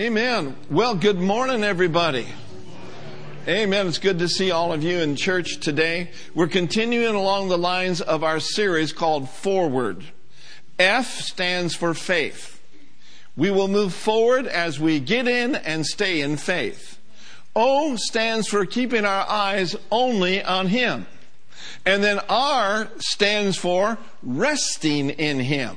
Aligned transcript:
Amen. 0.00 0.56
Well, 0.70 0.94
good 0.94 1.18
morning, 1.18 1.62
everybody. 1.62 2.26
Amen. 3.46 3.86
It's 3.86 3.98
good 3.98 4.18
to 4.20 4.30
see 4.30 4.50
all 4.50 4.72
of 4.72 4.82
you 4.82 4.96
in 4.96 5.14
church 5.14 5.60
today. 5.60 6.08
We're 6.34 6.48
continuing 6.48 7.14
along 7.14 7.50
the 7.50 7.58
lines 7.58 8.00
of 8.00 8.24
our 8.24 8.40
series 8.40 8.94
called 8.94 9.28
Forward. 9.28 10.02
F 10.78 11.20
stands 11.20 11.74
for 11.74 11.92
faith. 11.92 12.62
We 13.36 13.50
will 13.50 13.68
move 13.68 13.92
forward 13.92 14.46
as 14.46 14.80
we 14.80 15.00
get 15.00 15.28
in 15.28 15.54
and 15.54 15.84
stay 15.84 16.22
in 16.22 16.38
faith. 16.38 16.98
O 17.54 17.96
stands 17.96 18.48
for 18.48 18.64
keeping 18.64 19.04
our 19.04 19.28
eyes 19.28 19.76
only 19.90 20.42
on 20.42 20.68
Him. 20.68 21.06
And 21.84 22.02
then 22.02 22.20
R 22.26 22.88
stands 23.00 23.58
for 23.58 23.98
resting 24.22 25.10
in 25.10 25.40
Him. 25.40 25.76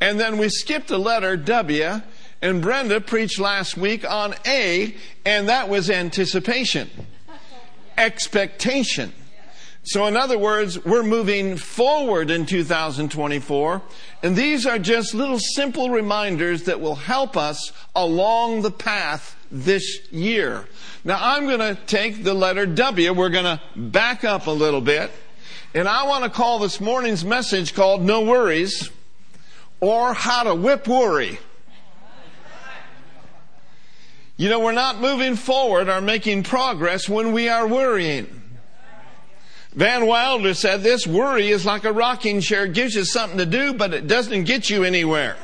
And 0.00 0.18
then 0.18 0.38
we 0.38 0.48
skipped 0.48 0.90
a 0.90 0.96
letter, 0.96 1.36
W, 1.36 2.00
and 2.44 2.60
Brenda 2.60 3.00
preached 3.00 3.40
last 3.40 3.74
week 3.74 4.08
on 4.08 4.34
A, 4.46 4.94
and 5.24 5.48
that 5.48 5.70
was 5.70 5.88
anticipation, 5.88 6.90
expectation. 7.96 9.14
So, 9.84 10.04
in 10.06 10.14
other 10.14 10.36
words, 10.36 10.84
we're 10.84 11.02
moving 11.02 11.56
forward 11.56 12.30
in 12.30 12.44
2024, 12.44 13.80
and 14.22 14.36
these 14.36 14.66
are 14.66 14.78
just 14.78 15.14
little 15.14 15.38
simple 15.38 15.88
reminders 15.88 16.64
that 16.64 16.82
will 16.82 16.96
help 16.96 17.34
us 17.34 17.72
along 17.96 18.60
the 18.60 18.70
path 18.70 19.36
this 19.50 20.12
year. 20.12 20.66
Now, 21.02 21.16
I'm 21.18 21.46
going 21.46 21.60
to 21.60 21.80
take 21.86 22.24
the 22.24 22.34
letter 22.34 22.66
W. 22.66 23.14
We're 23.14 23.30
going 23.30 23.44
to 23.44 23.60
back 23.74 24.22
up 24.22 24.48
a 24.48 24.50
little 24.50 24.82
bit, 24.82 25.10
and 25.72 25.88
I 25.88 26.06
want 26.06 26.24
to 26.24 26.30
call 26.30 26.58
this 26.58 26.78
morning's 26.78 27.24
message 27.24 27.72
called 27.72 28.02
No 28.02 28.20
Worries 28.20 28.90
or 29.80 30.12
How 30.12 30.42
to 30.42 30.54
Whip 30.54 30.86
Worry. 30.86 31.38
You 34.36 34.48
know, 34.48 34.58
we're 34.58 34.72
not 34.72 35.00
moving 35.00 35.36
forward 35.36 35.88
or 35.88 36.00
making 36.00 36.42
progress 36.42 37.08
when 37.08 37.32
we 37.32 37.48
are 37.48 37.68
worrying. 37.68 38.42
Van 39.74 40.06
Wilder 40.06 40.54
said 40.54 40.82
this 40.82 41.06
worry 41.06 41.48
is 41.48 41.64
like 41.64 41.84
a 41.84 41.92
rocking 41.92 42.40
chair. 42.40 42.64
It 42.64 42.74
gives 42.74 42.94
you 42.94 43.04
something 43.04 43.38
to 43.38 43.46
do, 43.46 43.74
but 43.74 43.94
it 43.94 44.06
doesn't 44.06 44.44
get 44.44 44.70
you 44.70 44.84
anywhere. 44.84 45.36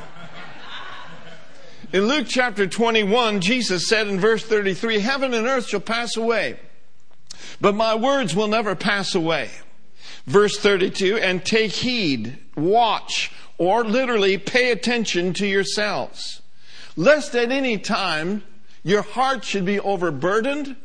In 1.93 2.07
Luke 2.07 2.27
chapter 2.29 2.69
21, 2.69 3.41
Jesus 3.41 3.89
said 3.89 4.07
in 4.07 4.21
verse 4.21 4.45
33, 4.45 5.01
Heaven 5.01 5.35
and 5.35 5.47
earth 5.47 5.67
shall 5.67 5.81
pass 5.81 6.17
away, 6.17 6.59
but 7.61 7.75
my 7.75 7.97
words 7.97 8.35
will 8.35 8.47
never 8.47 8.77
pass 8.77 9.17
away. 9.17 9.51
Verse 10.27 10.57
32, 10.57 11.17
and 11.19 11.45
take 11.45 11.73
heed, 11.73 12.39
watch, 12.57 13.33
or 13.59 13.85
literally 13.85 14.39
pay 14.39 14.71
attention 14.71 15.33
to 15.35 15.47
yourselves, 15.47 16.43
lest 16.95 17.35
at 17.35 17.51
any 17.51 17.77
time 17.77 18.45
your 18.83 19.03
heart 19.03 19.45
should 19.45 19.65
be 19.65 19.81
overburdened 19.81 20.77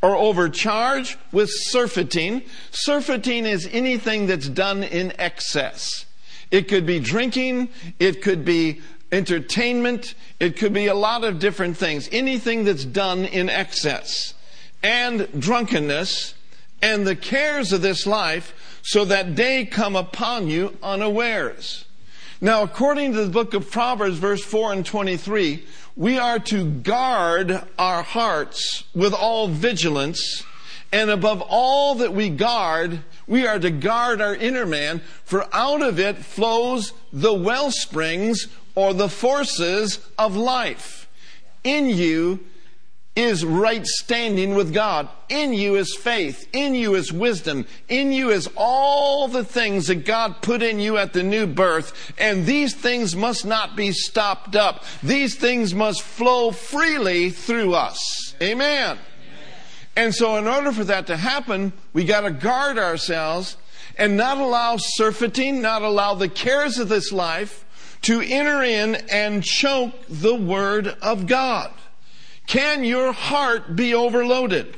or 0.00 0.16
overcharged 0.16 1.16
with 1.30 1.50
surfeiting. 1.52 2.42
Surfeiting 2.70 3.46
is 3.46 3.68
anything 3.72 4.26
that's 4.26 4.48
done 4.48 4.82
in 4.82 5.12
excess. 5.18 6.06
It 6.50 6.68
could 6.68 6.84
be 6.84 6.98
drinking, 6.98 7.68
it 7.98 8.20
could 8.20 8.44
be 8.44 8.82
entertainment, 9.10 10.14
it 10.40 10.56
could 10.56 10.72
be 10.72 10.86
a 10.86 10.94
lot 10.94 11.24
of 11.24 11.38
different 11.38 11.76
things. 11.76 12.08
Anything 12.12 12.64
that's 12.64 12.84
done 12.84 13.24
in 13.24 13.48
excess. 13.48 14.34
And 14.82 15.28
drunkenness 15.38 16.34
and 16.82 17.06
the 17.06 17.16
cares 17.16 17.72
of 17.72 17.82
this 17.82 18.06
life 18.06 18.80
so 18.82 19.04
that 19.04 19.34
day 19.36 19.64
come 19.64 19.94
upon 19.94 20.48
you 20.48 20.76
unawares. 20.82 21.84
Now, 22.40 22.64
according 22.64 23.12
to 23.12 23.24
the 23.24 23.30
book 23.30 23.54
of 23.54 23.70
Proverbs, 23.70 24.18
verse 24.18 24.44
4 24.44 24.72
and 24.72 24.84
23, 24.84 25.64
we 25.96 26.18
are 26.18 26.38
to 26.38 26.64
guard 26.64 27.62
our 27.78 28.02
hearts 28.02 28.84
with 28.94 29.12
all 29.12 29.48
vigilance, 29.48 30.42
and 30.90 31.10
above 31.10 31.42
all 31.42 31.94
that 31.96 32.12
we 32.12 32.28
guard, 32.28 33.00
we 33.26 33.46
are 33.46 33.58
to 33.58 33.70
guard 33.70 34.20
our 34.20 34.34
inner 34.34 34.66
man, 34.66 35.00
for 35.24 35.46
out 35.52 35.82
of 35.82 35.98
it 35.98 36.18
flows 36.18 36.92
the 37.12 37.32
well 37.32 37.70
springs 37.70 38.48
or 38.74 38.94
the 38.94 39.08
forces 39.08 39.98
of 40.18 40.36
life. 40.36 41.08
In 41.64 41.86
you 41.86 42.40
is 43.14 43.44
right 43.44 43.86
standing 43.86 44.54
with 44.54 44.72
God. 44.72 45.08
In 45.28 45.52
you 45.52 45.76
is 45.76 45.94
faith. 45.94 46.48
In 46.52 46.74
you 46.74 46.94
is 46.94 47.12
wisdom. 47.12 47.66
In 47.88 48.10
you 48.10 48.30
is 48.30 48.48
all 48.56 49.28
the 49.28 49.44
things 49.44 49.88
that 49.88 50.06
God 50.06 50.40
put 50.40 50.62
in 50.62 50.80
you 50.80 50.96
at 50.96 51.12
the 51.12 51.22
new 51.22 51.46
birth. 51.46 52.12
And 52.18 52.46
these 52.46 52.74
things 52.74 53.14
must 53.14 53.44
not 53.44 53.76
be 53.76 53.92
stopped 53.92 54.56
up. 54.56 54.84
These 55.02 55.34
things 55.34 55.74
must 55.74 56.02
flow 56.02 56.52
freely 56.52 57.30
through 57.30 57.74
us. 57.74 58.34
Amen. 58.40 58.98
And 59.94 60.14
so 60.14 60.36
in 60.36 60.46
order 60.46 60.72
for 60.72 60.84
that 60.84 61.06
to 61.08 61.16
happen, 61.18 61.74
we 61.92 62.04
gotta 62.04 62.30
guard 62.30 62.78
ourselves 62.78 63.58
and 63.98 64.16
not 64.16 64.38
allow 64.38 64.78
surfeiting, 64.78 65.60
not 65.60 65.82
allow 65.82 66.14
the 66.14 66.30
cares 66.30 66.78
of 66.78 66.88
this 66.88 67.12
life 67.12 67.66
to 68.02 68.22
enter 68.22 68.62
in 68.62 68.94
and 69.10 69.44
choke 69.44 69.92
the 70.08 70.34
Word 70.34 70.88
of 71.02 71.26
God. 71.26 71.70
Can 72.46 72.84
your 72.84 73.12
heart 73.12 73.76
be 73.76 73.94
overloaded? 73.94 74.76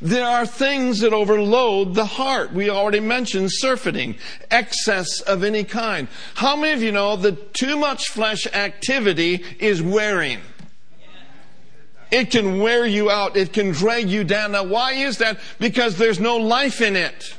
There 0.00 0.26
are 0.26 0.46
things 0.46 1.00
that 1.00 1.12
overload 1.12 1.94
the 1.94 2.04
heart. 2.04 2.52
We 2.52 2.70
already 2.70 3.00
mentioned 3.00 3.50
surfeiting, 3.52 4.16
excess 4.50 5.20
of 5.22 5.42
any 5.42 5.64
kind. 5.64 6.08
How 6.34 6.56
many 6.56 6.74
of 6.74 6.82
you 6.82 6.92
know 6.92 7.16
that 7.16 7.54
too 7.54 7.76
much 7.76 8.08
flesh 8.08 8.46
activity 8.46 9.44
is 9.58 9.82
wearing? 9.82 10.40
It 12.10 12.30
can 12.30 12.58
wear 12.60 12.86
you 12.86 13.10
out. 13.10 13.36
It 13.36 13.52
can 13.52 13.72
drag 13.72 14.08
you 14.08 14.24
down. 14.24 14.52
Now, 14.52 14.64
why 14.64 14.92
is 14.92 15.18
that? 15.18 15.40
Because 15.58 15.96
there's 15.96 16.20
no 16.20 16.36
life 16.36 16.80
in 16.80 16.96
it. 16.96 17.34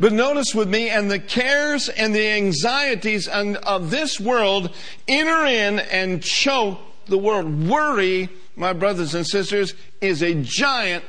But 0.00 0.12
notice 0.12 0.54
with 0.54 0.68
me, 0.68 0.90
and 0.90 1.10
the 1.10 1.18
cares 1.18 1.88
and 1.88 2.14
the 2.14 2.28
anxieties 2.28 3.26
of 3.28 3.90
this 3.90 4.20
world 4.20 4.74
enter 5.08 5.44
in 5.46 5.78
and 5.78 6.22
choke 6.22 6.78
the 7.08 7.18
word 7.18 7.68
worry, 7.68 8.28
my 8.56 8.72
brothers 8.72 9.14
and 9.14 9.26
sisters, 9.26 9.74
is 10.00 10.22
a 10.22 10.34
giant 10.34 11.04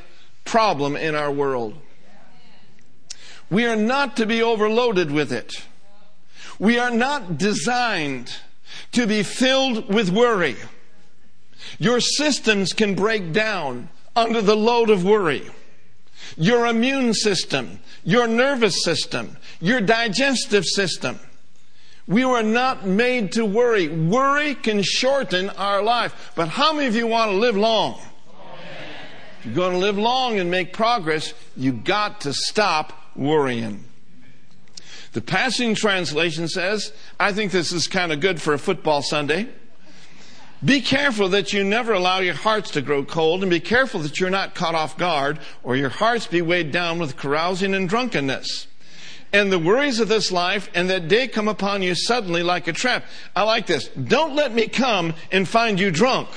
problem 0.45 0.95
in 0.95 1.15
our 1.15 1.31
world. 1.31 1.75
We 3.49 3.65
are 3.65 3.75
not 3.75 4.17
to 4.17 4.25
be 4.25 4.41
overloaded 4.41 5.11
with 5.11 5.31
it. 5.31 5.65
We 6.59 6.77
are 6.77 6.91
not 6.91 7.37
designed 7.37 8.35
to 8.91 9.07
be 9.07 9.23
filled 9.23 9.93
with 9.93 10.09
worry. 10.09 10.55
Your 11.77 11.99
systems 11.99 12.73
can 12.73 12.95
break 12.95 13.31
down 13.31 13.89
under 14.15 14.41
the 14.41 14.55
load 14.55 14.89
of 14.89 15.03
worry. 15.03 15.49
Your 16.37 16.67
immune 16.67 17.13
system, 17.13 17.79
your 18.03 18.27
nervous 18.27 18.83
system, 18.83 19.37
your 19.59 19.81
digestive 19.81 20.65
system, 20.65 21.19
we 22.09 22.25
were 22.25 22.41
not 22.41 22.87
made 22.87 23.33
to 23.33 23.45
worry. 23.45 23.87
Worry 23.87 24.55
can 24.55 24.81
shorten 24.81 25.49
our 25.51 25.83
life. 25.83 26.31
But 26.35 26.49
how 26.49 26.73
many 26.73 26.87
of 26.87 26.95
you 26.95 27.05
want 27.05 27.29
to 27.31 27.37
live 27.37 27.55
long? 27.55 28.01
If 29.39 29.45
you're 29.45 29.55
going 29.55 29.73
to 29.73 29.77
live 29.77 29.97
long 29.97 30.39
and 30.39 30.49
make 30.49 30.73
progress, 30.73 31.35
you 31.55 31.71
got 31.71 32.21
to 32.21 32.33
stop 32.33 32.93
worrying. 33.15 33.83
The 35.13 35.21
Passion 35.21 35.75
Translation 35.75 36.47
says, 36.47 36.91
I 37.19 37.31
think 37.31 37.51
this 37.51 37.71
is 37.71 37.87
kind 37.87 38.11
of 38.11 38.19
good 38.19 38.41
for 38.41 38.55
a 38.55 38.59
football 38.59 39.03
Sunday. 39.03 39.47
Be 40.65 40.81
careful 40.81 41.29
that 41.29 41.53
you 41.53 41.63
never 41.63 41.93
allow 41.93 42.19
your 42.19 42.33
hearts 42.33 42.71
to 42.71 42.81
grow 42.81 43.05
cold, 43.05 43.43
and 43.43 43.51
be 43.51 43.59
careful 43.59 44.01
that 44.01 44.19
you're 44.19 44.29
not 44.31 44.55
caught 44.55 44.75
off 44.75 44.97
guard, 44.97 45.39
or 45.63 45.75
your 45.75 45.89
hearts 45.89 46.25
be 46.25 46.41
weighed 46.41 46.71
down 46.71 46.97
with 46.97 47.17
carousing 47.17 47.75
and 47.75 47.87
drunkenness 47.87 48.67
and 49.31 49.51
the 49.51 49.59
worries 49.59 49.99
of 49.99 50.07
this 50.07 50.31
life, 50.31 50.69
and 50.73 50.89
that 50.89 51.07
day 51.07 51.27
come 51.27 51.47
upon 51.47 51.81
you 51.81 51.95
suddenly 51.95 52.43
like 52.43 52.67
a 52.67 52.73
trap. 52.73 53.05
I 53.35 53.43
like 53.43 53.67
this. 53.67 53.87
Don't 53.89 54.35
let 54.35 54.53
me 54.53 54.67
come 54.67 55.13
and 55.31 55.47
find 55.47 55.79
you 55.79 55.91
drunk. 55.91 56.29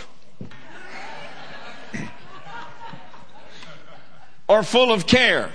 or 4.49 4.63
full 4.63 4.93
of 4.93 5.07
care, 5.07 5.51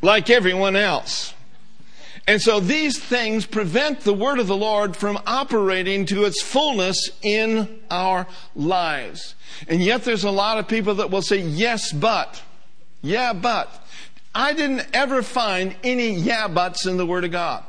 like 0.00 0.30
everyone 0.30 0.76
else. 0.76 1.34
And 2.26 2.40
so 2.40 2.58
these 2.58 2.98
things 2.98 3.44
prevent 3.44 4.00
the 4.00 4.14
word 4.14 4.38
of 4.38 4.46
the 4.46 4.56
Lord 4.56 4.96
from 4.96 5.18
operating 5.26 6.06
to 6.06 6.24
its 6.24 6.40
fullness 6.40 7.10
in 7.20 7.80
our 7.90 8.26
lives. 8.56 9.34
And 9.68 9.82
yet 9.82 10.04
there's 10.04 10.24
a 10.24 10.30
lot 10.30 10.58
of 10.58 10.66
people 10.66 10.94
that 10.94 11.10
will 11.10 11.20
say, 11.20 11.36
yes, 11.36 11.92
but. 11.92 12.40
Yeah, 13.02 13.34
but. 13.34 13.83
I 14.34 14.52
didn't 14.52 14.86
ever 14.92 15.22
find 15.22 15.76
any 15.84 16.10
yeah 16.10 16.48
buts 16.48 16.86
in 16.86 16.96
the 16.96 17.06
Word 17.06 17.24
of 17.24 17.30
God. 17.30 17.64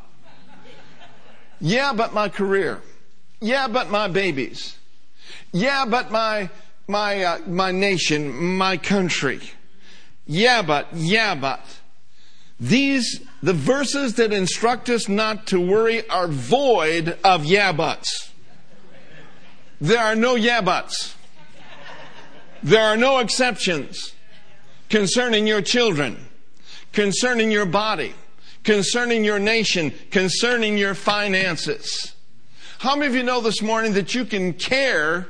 Yeah, 1.59 1.93
but 1.93 2.13
my 2.13 2.29
career. 2.29 2.81
Yeah, 3.39 3.67
but 3.67 3.89
my 3.89 4.07
babies. 4.07 4.77
Yeah, 5.51 5.85
but 5.85 6.11
my 6.11 6.49
my 6.87 7.23
uh, 7.23 7.39
my 7.47 7.71
nation, 7.71 8.33
my 8.33 8.77
country. 8.77 9.41
Yeah, 10.25 10.61
but 10.61 10.87
yeah, 10.93 11.35
but 11.35 11.61
these 12.59 13.21
the 13.43 13.53
verses 13.53 14.15
that 14.15 14.33
instruct 14.33 14.89
us 14.89 15.07
not 15.07 15.47
to 15.47 15.59
worry 15.59 16.07
are 16.09 16.27
void 16.27 17.17
of 17.23 17.45
yeah 17.45 17.71
buts. 17.71 18.31
There 19.79 19.99
are 19.99 20.15
no 20.15 20.35
yeah 20.35 20.61
buts. 20.61 21.15
There 22.63 22.83
are 22.83 22.97
no 22.97 23.19
exceptions 23.19 24.13
concerning 24.89 25.45
your 25.45 25.61
children, 25.61 26.24
concerning 26.95 27.51
your 27.51 27.65
body, 27.65 28.15
concerning 28.63 29.23
your 29.23 29.37
nation, 29.37 29.93
concerning 30.09 30.77
your 30.77 30.95
finances. 30.95 32.15
How 32.79 32.95
many 32.95 33.07
of 33.07 33.15
you 33.15 33.23
know 33.23 33.41
this 33.41 33.61
morning 33.61 33.93
that 33.93 34.15
you 34.15 34.25
can 34.25 34.53
care 34.53 35.27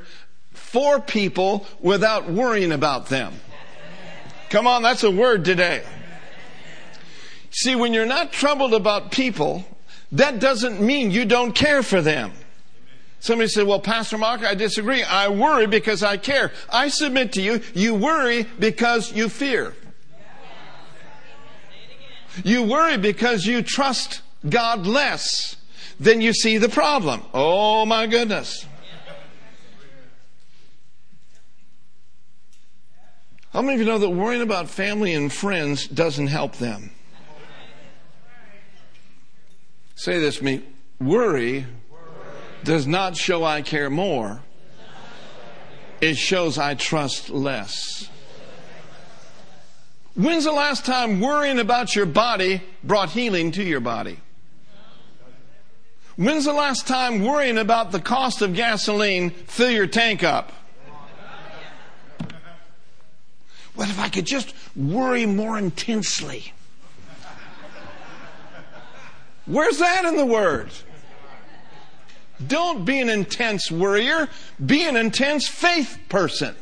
for 0.52 1.00
people 1.00 1.66
without 1.80 2.30
worrying 2.30 2.72
about 2.72 3.06
them? 3.06 3.34
Come 4.48 4.66
on, 4.66 4.82
that's 4.82 5.02
a 5.02 5.10
word 5.10 5.44
today. 5.44 5.82
See, 7.50 7.74
when 7.74 7.92
you're 7.92 8.06
not 8.06 8.32
troubled 8.32 8.72
about 8.72 9.10
people, 9.10 9.64
that 10.12 10.38
doesn't 10.38 10.80
mean 10.80 11.10
you 11.10 11.24
don't 11.24 11.52
care 11.52 11.82
for 11.82 12.00
them. 12.00 12.32
Somebody 13.18 13.48
said, 13.48 13.66
well, 13.66 13.80
Pastor 13.80 14.18
Mark, 14.18 14.42
I 14.42 14.54
disagree. 14.54 15.02
I 15.02 15.28
worry 15.28 15.66
because 15.66 16.02
I 16.02 16.16
care. 16.16 16.52
I 16.70 16.88
submit 16.88 17.32
to 17.32 17.42
you, 17.42 17.60
you 17.74 17.94
worry 17.94 18.44
because 18.58 19.12
you 19.12 19.28
fear. 19.28 19.74
You 22.44 22.62
worry 22.62 22.98
because 22.98 23.44
you 23.46 23.62
trust 23.62 24.22
God 24.48 24.86
less 24.86 25.56
than 25.98 26.20
you 26.20 26.32
see 26.32 26.58
the 26.58 26.68
problem. 26.68 27.22
Oh 27.32 27.86
my 27.86 28.06
goodness. 28.06 28.66
How 33.52 33.62
many 33.62 33.74
of 33.74 33.80
you 33.80 33.86
know 33.86 33.98
that 33.98 34.10
worrying 34.10 34.42
about 34.42 34.68
family 34.68 35.14
and 35.14 35.32
friends 35.32 35.86
doesn't 35.86 36.26
help 36.26 36.56
them? 36.56 36.90
Say 39.94 40.18
this 40.18 40.38
to 40.38 40.44
me. 40.44 40.62
Worry 41.00 41.66
does 42.64 42.86
not 42.86 43.16
show 43.16 43.44
I 43.44 43.62
care 43.62 43.88
more. 43.88 44.42
It 46.02 46.16
shows 46.16 46.58
I 46.58 46.74
trust 46.74 47.30
less. 47.30 48.10
When's 50.16 50.44
the 50.44 50.52
last 50.52 50.86
time 50.86 51.20
worrying 51.20 51.58
about 51.58 51.94
your 51.94 52.06
body 52.06 52.62
brought 52.82 53.10
healing 53.10 53.52
to 53.52 53.62
your 53.62 53.80
body? 53.80 54.18
When's 56.16 56.46
the 56.46 56.54
last 56.54 56.86
time 56.86 57.22
worrying 57.22 57.58
about 57.58 57.92
the 57.92 58.00
cost 58.00 58.40
of 58.40 58.54
gasoline 58.54 59.28
fill 59.28 59.70
your 59.70 59.86
tank 59.86 60.24
up? 60.24 60.52
What 63.74 63.90
if 63.90 64.00
I 64.00 64.08
could 64.08 64.24
just 64.24 64.54
worry 64.74 65.26
more 65.26 65.58
intensely? 65.58 66.54
Where's 69.44 69.78
that 69.78 70.06
in 70.06 70.16
the 70.16 70.24
Word? 70.24 70.70
Don't 72.46 72.86
be 72.86 73.00
an 73.00 73.10
intense 73.10 73.70
worrier. 73.70 74.30
Be 74.64 74.88
an 74.88 74.96
intense 74.96 75.46
faith 75.46 75.98
person. 76.08 76.56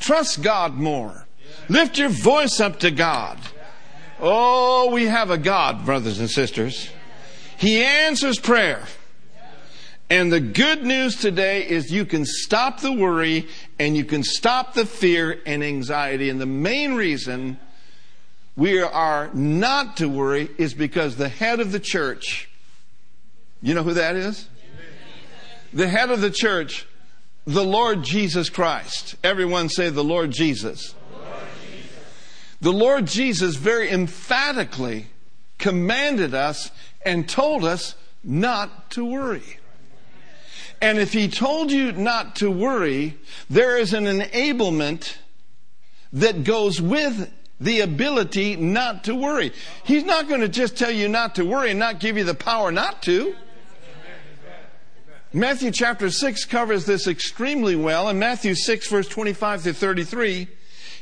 Trust 0.00 0.42
God 0.42 0.74
more. 0.74 1.25
Lift 1.68 1.98
your 1.98 2.08
voice 2.08 2.60
up 2.60 2.80
to 2.80 2.90
God. 2.90 3.38
Oh, 4.20 4.90
we 4.92 5.06
have 5.06 5.30
a 5.30 5.38
God, 5.38 5.84
brothers 5.84 6.20
and 6.20 6.30
sisters. 6.30 6.88
He 7.58 7.82
answers 7.82 8.38
prayer. 8.38 8.82
And 10.08 10.32
the 10.32 10.40
good 10.40 10.84
news 10.84 11.16
today 11.16 11.68
is 11.68 11.90
you 11.90 12.04
can 12.04 12.24
stop 12.24 12.80
the 12.80 12.92
worry 12.92 13.48
and 13.78 13.96
you 13.96 14.04
can 14.04 14.22
stop 14.22 14.74
the 14.74 14.86
fear 14.86 15.40
and 15.44 15.64
anxiety. 15.64 16.30
And 16.30 16.40
the 16.40 16.46
main 16.46 16.94
reason 16.94 17.58
we 18.56 18.80
are 18.80 19.30
not 19.34 19.98
to 19.98 20.08
worry 20.08 20.48
is 20.58 20.74
because 20.74 21.16
the 21.16 21.28
head 21.28 21.60
of 21.60 21.72
the 21.72 21.80
church, 21.80 22.48
you 23.60 23.74
know 23.74 23.82
who 23.82 23.94
that 23.94 24.16
is? 24.16 24.48
The 25.72 25.88
head 25.88 26.10
of 26.10 26.20
the 26.20 26.30
church, 26.30 26.86
the 27.44 27.64
Lord 27.64 28.02
Jesus 28.02 28.48
Christ. 28.48 29.16
Everyone 29.22 29.68
say 29.68 29.90
the 29.90 30.04
Lord 30.04 30.30
Jesus. 30.30 30.94
The 32.60 32.72
Lord 32.72 33.06
Jesus 33.06 33.56
very 33.56 33.90
emphatically 33.90 35.06
commanded 35.58 36.34
us 36.34 36.70
and 37.04 37.28
told 37.28 37.64
us 37.64 37.94
not 38.24 38.90
to 38.92 39.04
worry. 39.04 39.58
And 40.80 40.98
if 40.98 41.12
he 41.12 41.28
told 41.28 41.70
you 41.70 41.92
not 41.92 42.36
to 42.36 42.50
worry, 42.50 43.16
there 43.48 43.76
is 43.78 43.92
an 43.92 44.04
enablement 44.04 45.16
that 46.12 46.44
goes 46.44 46.80
with 46.80 47.32
the 47.60 47.80
ability 47.80 48.56
not 48.56 49.04
to 49.04 49.14
worry. 49.14 49.52
He's 49.84 50.04
not 50.04 50.28
going 50.28 50.42
to 50.42 50.48
just 50.48 50.76
tell 50.76 50.90
you 50.90 51.08
not 51.08 51.36
to 51.36 51.44
worry 51.44 51.70
and 51.70 51.78
not 51.78 52.00
give 52.00 52.16
you 52.18 52.24
the 52.24 52.34
power 52.34 52.70
not 52.70 53.02
to. 53.04 53.34
Matthew 55.32 55.70
chapter 55.70 56.10
6 56.10 56.44
covers 56.46 56.86
this 56.86 57.06
extremely 57.06 57.76
well. 57.76 58.08
In 58.08 58.18
Matthew 58.18 58.54
6, 58.54 58.88
verse 58.88 59.08
25 59.08 59.64
to 59.64 59.74
33, 59.74 60.48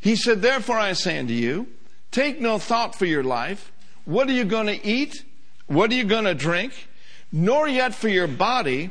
he 0.05 0.17
said, 0.17 0.43
Therefore 0.43 0.79
I 0.79 0.93
say 0.93 1.19
unto 1.19 1.33
you, 1.33 1.67
take 2.11 2.39
no 2.39 2.59
thought 2.59 2.95
for 2.95 3.07
your 3.07 3.25
life. 3.25 3.73
What 4.05 4.29
are 4.29 4.33
you 4.33 4.45
going 4.45 4.67
to 4.67 4.87
eat? 4.87 5.25
What 5.67 5.91
are 5.91 5.95
you 5.95 6.05
going 6.05 6.27
to 6.27 6.35
drink? 6.35 6.89
Nor 7.33 7.67
yet 7.67 7.95
for 7.95 8.09
your 8.09 8.27
body 8.27 8.91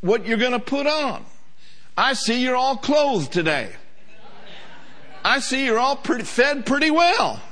what 0.00 0.24
you're 0.24 0.38
going 0.38 0.52
to 0.52 0.58
put 0.58 0.86
on. 0.86 1.22
I 1.98 2.14
see 2.14 2.42
you're 2.42 2.56
all 2.56 2.78
clothed 2.78 3.30
today. 3.30 3.72
I 5.22 5.40
see 5.40 5.66
you're 5.66 5.78
all 5.78 5.96
pretty, 5.96 6.24
fed 6.24 6.64
pretty 6.64 6.90
well. 6.90 7.42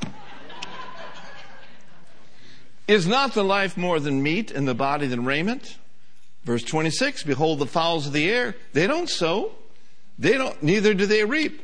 Is 2.88 3.06
not 3.06 3.34
the 3.34 3.44
life 3.44 3.76
more 3.76 4.00
than 4.00 4.22
meat 4.22 4.50
and 4.50 4.66
the 4.66 4.74
body 4.74 5.06
than 5.06 5.26
raiment? 5.26 5.76
Verse 6.44 6.62
26, 6.62 7.24
behold 7.24 7.58
the 7.58 7.66
fowls 7.66 8.06
of 8.06 8.14
the 8.14 8.30
air. 8.30 8.56
They 8.72 8.86
don't 8.86 9.10
sow. 9.10 9.52
They 10.18 10.38
don't, 10.38 10.62
neither 10.62 10.94
do 10.94 11.04
they 11.04 11.22
reap. 11.26 11.60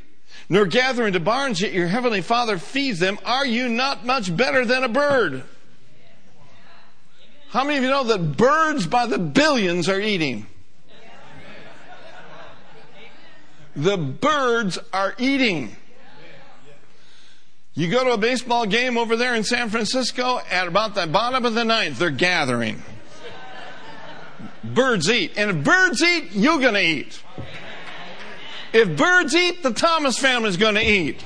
Nor 0.49 0.67
gather 0.67 1.07
into 1.07 1.21
barns, 1.21 1.61
yet 1.61 1.73
your 1.73 1.87
heavenly 1.87 2.21
Father 2.21 2.59
feeds 2.59 2.99
them. 2.99 3.19
Are 3.25 3.47
you 3.47 3.69
not 3.69 4.05
much 4.05 4.35
better 4.37 4.65
than 4.65 4.85
a 4.85 4.89
bird? 4.89 5.45
How 7.51 7.65
many 7.65 7.77
of 7.79 7.85
you 7.85 7.91
know 7.91 8.05
that 8.05 8.37
birds 8.37 8.87
by 8.87 9.07
the 9.07 9.19
billions 9.19 9.89
are 9.89 10.01
eating? 10.01 10.47
The 13.77 13.97
birds 13.97 14.79
are 14.93 15.15
eating. 15.19 15.77
You 17.75 17.91
go 17.91 18.05
to 18.05 18.13
a 18.13 18.19
baseball 18.19 18.67
game 18.67 18.99
over 18.99 19.17
there 19.17 19.35
in 19.35 19.45
San 19.45 19.71
Francisco 19.71 20.41
at 20.51 20.69
about 20.69 20.95
the 20.95 21.07
bottom 21.07 21.47
of 21.47 21.55
the 21.55 21.65
ninth, 21.65 21.99
they're 21.99 22.11
gathering. 22.11 22.83
Birds 24.63 25.11
eat. 25.11 25.33
And 25.37 25.51
if 25.51 25.65
birds 25.65 26.03
eat, 26.03 26.33
you're 26.33 26.61
going 26.61 26.75
to 26.75 26.81
eat. 26.81 27.23
If 28.73 28.97
birds 28.97 29.35
eat, 29.35 29.63
the 29.63 29.73
Thomas 29.73 30.19
family 30.19 30.49
is 30.49 30.57
going 30.57 30.77
to 30.77 30.85
eat. 30.85 31.25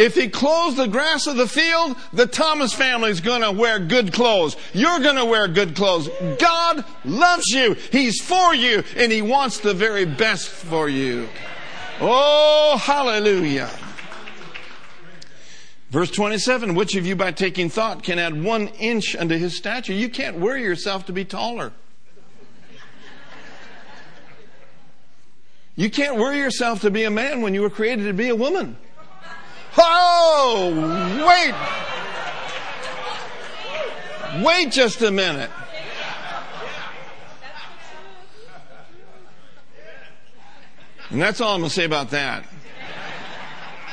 If 0.00 0.14
he 0.14 0.30
clothes 0.30 0.76
the 0.76 0.88
grass 0.88 1.26
of 1.26 1.36
the 1.36 1.46
field, 1.46 1.94
the 2.14 2.24
Thomas 2.24 2.72
family 2.72 3.10
is 3.10 3.20
going 3.20 3.42
to 3.42 3.52
wear 3.52 3.78
good 3.78 4.14
clothes. 4.14 4.56
You're 4.72 5.00
going 5.00 5.16
to 5.16 5.26
wear 5.26 5.46
good 5.46 5.76
clothes. 5.76 6.08
God 6.38 6.86
loves 7.04 7.48
you. 7.48 7.74
He's 7.92 8.18
for 8.18 8.54
you 8.54 8.82
and 8.96 9.12
he 9.12 9.20
wants 9.20 9.60
the 9.60 9.74
very 9.74 10.06
best 10.06 10.48
for 10.48 10.88
you. 10.88 11.28
Oh, 12.00 12.80
hallelujah. 12.82 13.68
Verse 15.90 16.10
27, 16.10 16.74
which 16.74 16.94
of 16.94 17.04
you 17.04 17.14
by 17.14 17.32
taking 17.32 17.68
thought 17.68 18.02
can 18.02 18.18
add 18.18 18.42
one 18.42 18.68
inch 18.68 19.14
unto 19.14 19.36
his 19.36 19.54
stature? 19.54 19.92
You 19.92 20.08
can't 20.08 20.38
worry 20.38 20.62
yourself 20.62 21.04
to 21.06 21.12
be 21.12 21.26
taller. 21.26 21.74
You 25.76 25.90
can't 25.90 26.16
worry 26.16 26.38
yourself 26.38 26.80
to 26.82 26.90
be 26.90 27.04
a 27.04 27.10
man 27.10 27.42
when 27.42 27.54
you 27.54 27.62
were 27.62 27.70
created 27.70 28.04
to 28.04 28.12
be 28.12 28.28
a 28.28 28.36
woman. 28.36 28.76
Oh, 29.78 30.72
wait. 31.26 31.54
Wait 34.44 34.72
just 34.72 35.02
a 35.02 35.10
minute. 35.10 35.50
And 41.10 41.20
that's 41.20 41.40
all 41.40 41.54
I'm 41.54 41.60
going 41.60 41.70
to 41.70 41.74
say 41.74 41.84
about 41.84 42.10
that. 42.10 42.44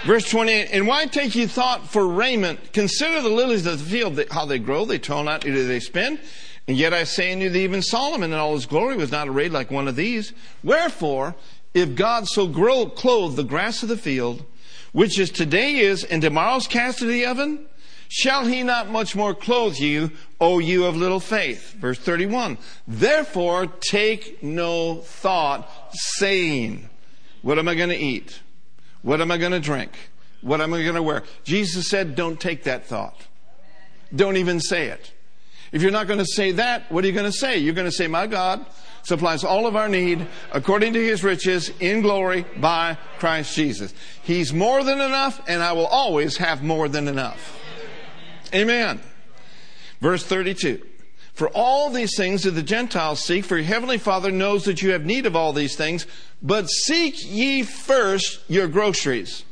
Verse 0.05 0.29
28, 0.29 0.69
and 0.71 0.87
why 0.87 1.07
take 1.07 1.35
ye 1.35 1.47
thought 1.47 1.87
for 1.87 2.07
raiment? 2.07 2.71
Consider 2.71 3.21
the 3.21 3.29
lilies 3.29 3.65
of 3.65 3.79
the 3.79 3.85
field, 3.85 4.21
how 4.29 4.45
they 4.45 4.59
grow, 4.59 4.85
they 4.85 4.99
toil 4.99 5.23
not, 5.23 5.43
neither 5.43 5.65
they 5.65 5.79
spin. 5.79 6.19
And 6.67 6.77
yet 6.77 6.93
I 6.93 7.03
say 7.05 7.33
unto 7.33 7.45
you 7.45 7.51
even 7.51 7.81
Solomon 7.81 8.31
in 8.31 8.37
all 8.37 8.53
his 8.53 8.67
glory 8.67 8.95
was 8.95 9.11
not 9.11 9.27
arrayed 9.27 9.51
like 9.51 9.71
one 9.71 9.87
of 9.87 9.95
these. 9.95 10.33
Wherefore, 10.63 11.35
if 11.77 11.95
God 11.95 12.27
so 12.27 12.47
grow, 12.47 12.87
clothe 12.87 13.35
the 13.35 13.43
grass 13.43 13.83
of 13.83 13.89
the 13.89 13.97
field, 13.97 14.43
which 14.91 15.19
is 15.19 15.29
today 15.29 15.77
is 15.77 16.03
and 16.03 16.21
tomorrow's 16.21 16.67
cast 16.67 17.01
into 17.01 17.13
the 17.13 17.25
oven? 17.25 17.65
Shall 18.09 18.45
he 18.45 18.63
not 18.63 18.89
much 18.89 19.15
more 19.15 19.35
clothe 19.35 19.77
you, 19.77 20.11
O 20.39 20.59
you 20.59 20.85
of 20.85 20.95
little 20.95 21.19
faith? 21.19 21.73
Verse 21.73 21.99
31. 21.99 22.57
Therefore 22.87 23.67
take 23.67 24.41
no 24.41 25.01
thought, 25.01 25.69
saying, 25.91 26.89
What 27.41 27.59
am 27.59 27.67
I 27.67 27.75
going 27.75 27.89
to 27.89 27.97
eat? 27.97 28.39
What 29.01 29.21
am 29.21 29.29
I 29.29 29.37
going 29.37 29.51
to 29.51 29.59
drink? 29.59 29.91
What 30.41 30.61
am 30.61 30.73
I 30.73 30.83
going 30.83 30.95
to 30.95 31.03
wear? 31.03 31.23
Jesus 31.43 31.89
said, 31.89 32.15
Don't 32.15 32.39
take 32.39 32.63
that 32.63 32.85
thought. 32.85 33.27
Don't 34.15 34.37
even 34.37 34.61
say 34.61 34.87
it. 34.87 35.11
If 35.73 35.81
you're 35.81 35.91
not 35.91 36.07
going 36.07 36.19
to 36.19 36.25
say 36.25 36.53
that, 36.53 36.89
what 36.89 37.03
are 37.03 37.07
you 37.07 37.13
going 37.13 37.29
to 37.29 37.37
say? 37.37 37.57
You're 37.57 37.73
going 37.73 37.85
to 37.85 37.91
say, 37.91 38.07
My 38.07 38.25
God 38.25 38.65
supplies 39.07 39.45
all 39.45 39.65
of 39.67 39.77
our 39.77 39.87
need 39.87 40.27
according 40.51 40.91
to 40.91 41.01
his 41.01 41.23
riches 41.23 41.71
in 41.79 42.01
glory 42.01 42.45
by 42.57 42.97
Christ 43.19 43.55
Jesus. 43.55 43.93
He's 44.21 44.53
more 44.53 44.83
than 44.83 44.99
enough, 44.99 45.41
and 45.47 45.63
I 45.63 45.71
will 45.71 45.87
always 45.87 46.35
have 46.37 46.61
more 46.61 46.89
than 46.89 47.07
enough. 47.07 47.57
Amen. 48.53 48.99
Verse 50.01 50.25
32. 50.25 50.85
For 51.31 51.47
all 51.51 51.89
these 51.89 52.17
things 52.17 52.41
do 52.41 52.51
the 52.51 52.61
Gentiles 52.61 53.23
seek, 53.23 53.45
for 53.45 53.55
your 53.55 53.65
heavenly 53.65 53.97
Father 53.97 54.29
knows 54.29 54.65
that 54.65 54.81
you 54.81 54.91
have 54.91 55.05
need 55.05 55.25
of 55.25 55.37
all 55.37 55.53
these 55.53 55.77
things, 55.77 56.05
but 56.41 56.67
seek 56.67 57.15
ye 57.23 57.63
first 57.63 58.41
your 58.49 58.67
groceries. 58.67 59.45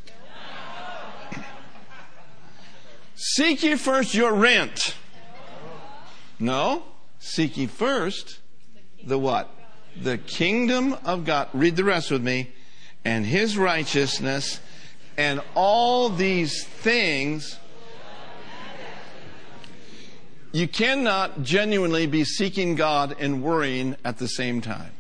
Seek 3.15 3.63
ye 3.63 3.75
first 3.75 4.13
your 4.13 4.33
rent. 4.33 4.97
No. 6.39 6.83
Seek 7.19 7.55
ye 7.55 7.67
first 7.67 8.39
the 9.05 9.17
what? 9.17 9.49
The 10.01 10.17
kingdom 10.17 10.95
of 11.05 11.25
God. 11.25 11.49
Read 11.53 11.75
the 11.75 11.83
rest 11.83 12.11
with 12.11 12.23
me. 12.23 12.51
And 13.03 13.25
his 13.25 13.57
righteousness 13.57 14.59
and 15.17 15.41
all 15.53 16.09
these 16.09 16.65
things. 16.65 17.57
You 20.51 20.67
cannot 20.67 21.43
genuinely 21.43 22.07
be 22.07 22.23
seeking 22.23 22.75
God 22.75 23.15
and 23.19 23.43
worrying 23.43 23.97
at 24.05 24.17
the 24.17 24.27
same 24.27 24.61
time. 24.61 24.91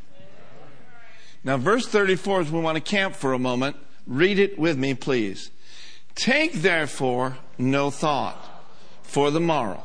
Now, 1.43 1.57
verse 1.57 1.87
34 1.87 2.41
is 2.41 2.51
we 2.51 2.59
want 2.59 2.75
to 2.75 2.81
camp 2.81 3.15
for 3.15 3.33
a 3.33 3.39
moment. 3.39 3.77
Read 4.05 4.39
it 4.39 4.59
with 4.59 4.77
me, 4.77 4.93
please. 4.95 5.51
Take 6.15 6.53
therefore 6.53 7.37
no 7.57 7.91
thought 7.91 8.65
for 9.03 9.31
the 9.31 9.39
morrow. 9.39 9.83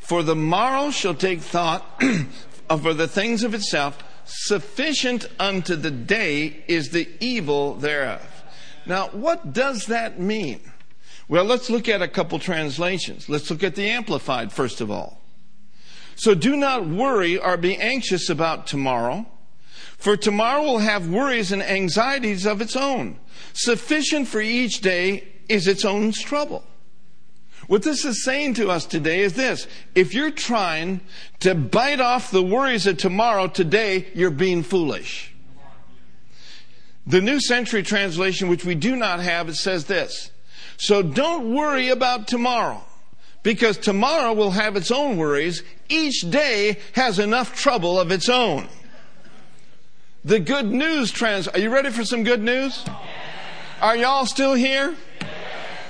For 0.00 0.22
the 0.22 0.36
morrow 0.36 0.90
shall 0.90 1.14
take 1.14 1.40
thought 1.40 1.84
Uh, 2.68 2.76
for 2.76 2.94
the 2.94 3.08
things 3.08 3.44
of 3.44 3.54
itself. 3.54 4.02
Sufficient 4.24 5.26
unto 5.38 5.76
the 5.76 5.90
day 5.90 6.64
is 6.66 6.88
the 6.88 7.08
evil 7.20 7.74
thereof. 7.74 8.42
Now, 8.84 9.08
what 9.08 9.52
does 9.52 9.86
that 9.86 10.18
mean? 10.18 10.60
Well, 11.28 11.44
let's 11.44 11.70
look 11.70 11.88
at 11.88 12.02
a 12.02 12.08
couple 12.08 12.38
translations. 12.38 13.28
Let's 13.28 13.50
look 13.50 13.62
at 13.62 13.76
the 13.76 13.88
Amplified 13.88 14.52
first 14.52 14.80
of 14.80 14.90
all. 14.90 15.22
So 16.16 16.34
do 16.34 16.56
not 16.56 16.86
worry 16.86 17.38
or 17.38 17.56
be 17.56 17.76
anxious 17.76 18.30
about 18.30 18.66
tomorrow, 18.66 19.26
for 19.98 20.16
tomorrow 20.16 20.62
will 20.62 20.78
have 20.78 21.08
worries 21.08 21.52
and 21.52 21.62
anxieties 21.62 22.46
of 22.46 22.60
its 22.60 22.74
own. 22.74 23.18
Sufficient 23.52 24.26
for 24.26 24.40
each 24.40 24.80
day 24.80 25.28
is 25.48 25.68
its 25.68 25.84
own 25.84 26.12
trouble. 26.12 26.64
What 27.66 27.82
this 27.82 28.04
is 28.04 28.24
saying 28.24 28.54
to 28.54 28.70
us 28.70 28.86
today 28.86 29.20
is 29.20 29.34
this. 29.34 29.66
If 29.94 30.14
you're 30.14 30.30
trying 30.30 31.00
to 31.40 31.54
bite 31.54 32.00
off 32.00 32.30
the 32.30 32.42
worries 32.42 32.86
of 32.86 32.96
tomorrow 32.96 33.48
today, 33.48 34.06
you're 34.14 34.30
being 34.30 34.62
foolish. 34.62 35.32
The 37.06 37.20
New 37.20 37.40
Century 37.40 37.82
Translation, 37.82 38.48
which 38.48 38.64
we 38.64 38.74
do 38.74 38.96
not 38.96 39.20
have, 39.20 39.48
it 39.48 39.56
says 39.56 39.86
this. 39.86 40.30
So 40.76 41.02
don't 41.02 41.54
worry 41.54 41.88
about 41.88 42.28
tomorrow, 42.28 42.82
because 43.42 43.78
tomorrow 43.78 44.32
will 44.32 44.50
have 44.52 44.76
its 44.76 44.90
own 44.90 45.16
worries. 45.16 45.62
Each 45.88 46.20
day 46.20 46.78
has 46.92 47.18
enough 47.18 47.56
trouble 47.56 47.98
of 47.98 48.10
its 48.10 48.28
own. 48.28 48.68
The 50.24 50.40
Good 50.40 50.66
News 50.66 51.12
trans, 51.12 51.46
are 51.46 51.58
you 51.58 51.70
ready 51.70 51.90
for 51.90 52.04
some 52.04 52.24
good 52.24 52.42
news? 52.42 52.84
Are 53.80 53.96
y'all 53.96 54.26
still 54.26 54.54
here? 54.54 54.96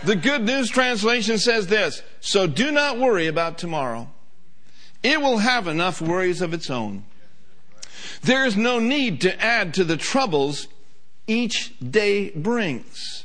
The 0.05 0.17
Good 0.17 0.43
News 0.43 0.71
Translation 0.71 1.39
says 1.39 1.67
this 1.67 2.03
So 2.21 2.47
do 2.47 2.71
not 2.71 2.99
worry 2.99 3.27
about 3.27 3.59
tomorrow. 3.59 4.11
It 5.03 5.21
will 5.21 5.39
have 5.39 5.67
enough 5.67 6.01
worries 6.01 6.41
of 6.41 6.53
its 6.53 6.71
own. 6.71 7.05
There 8.23 8.45
is 8.45 8.57
no 8.57 8.79
need 8.79 9.21
to 9.23 9.41
add 9.43 9.75
to 9.75 9.85
the 9.85 9.97
troubles 9.97 10.69
each 11.27 11.75
day 11.79 12.31
brings. 12.31 13.25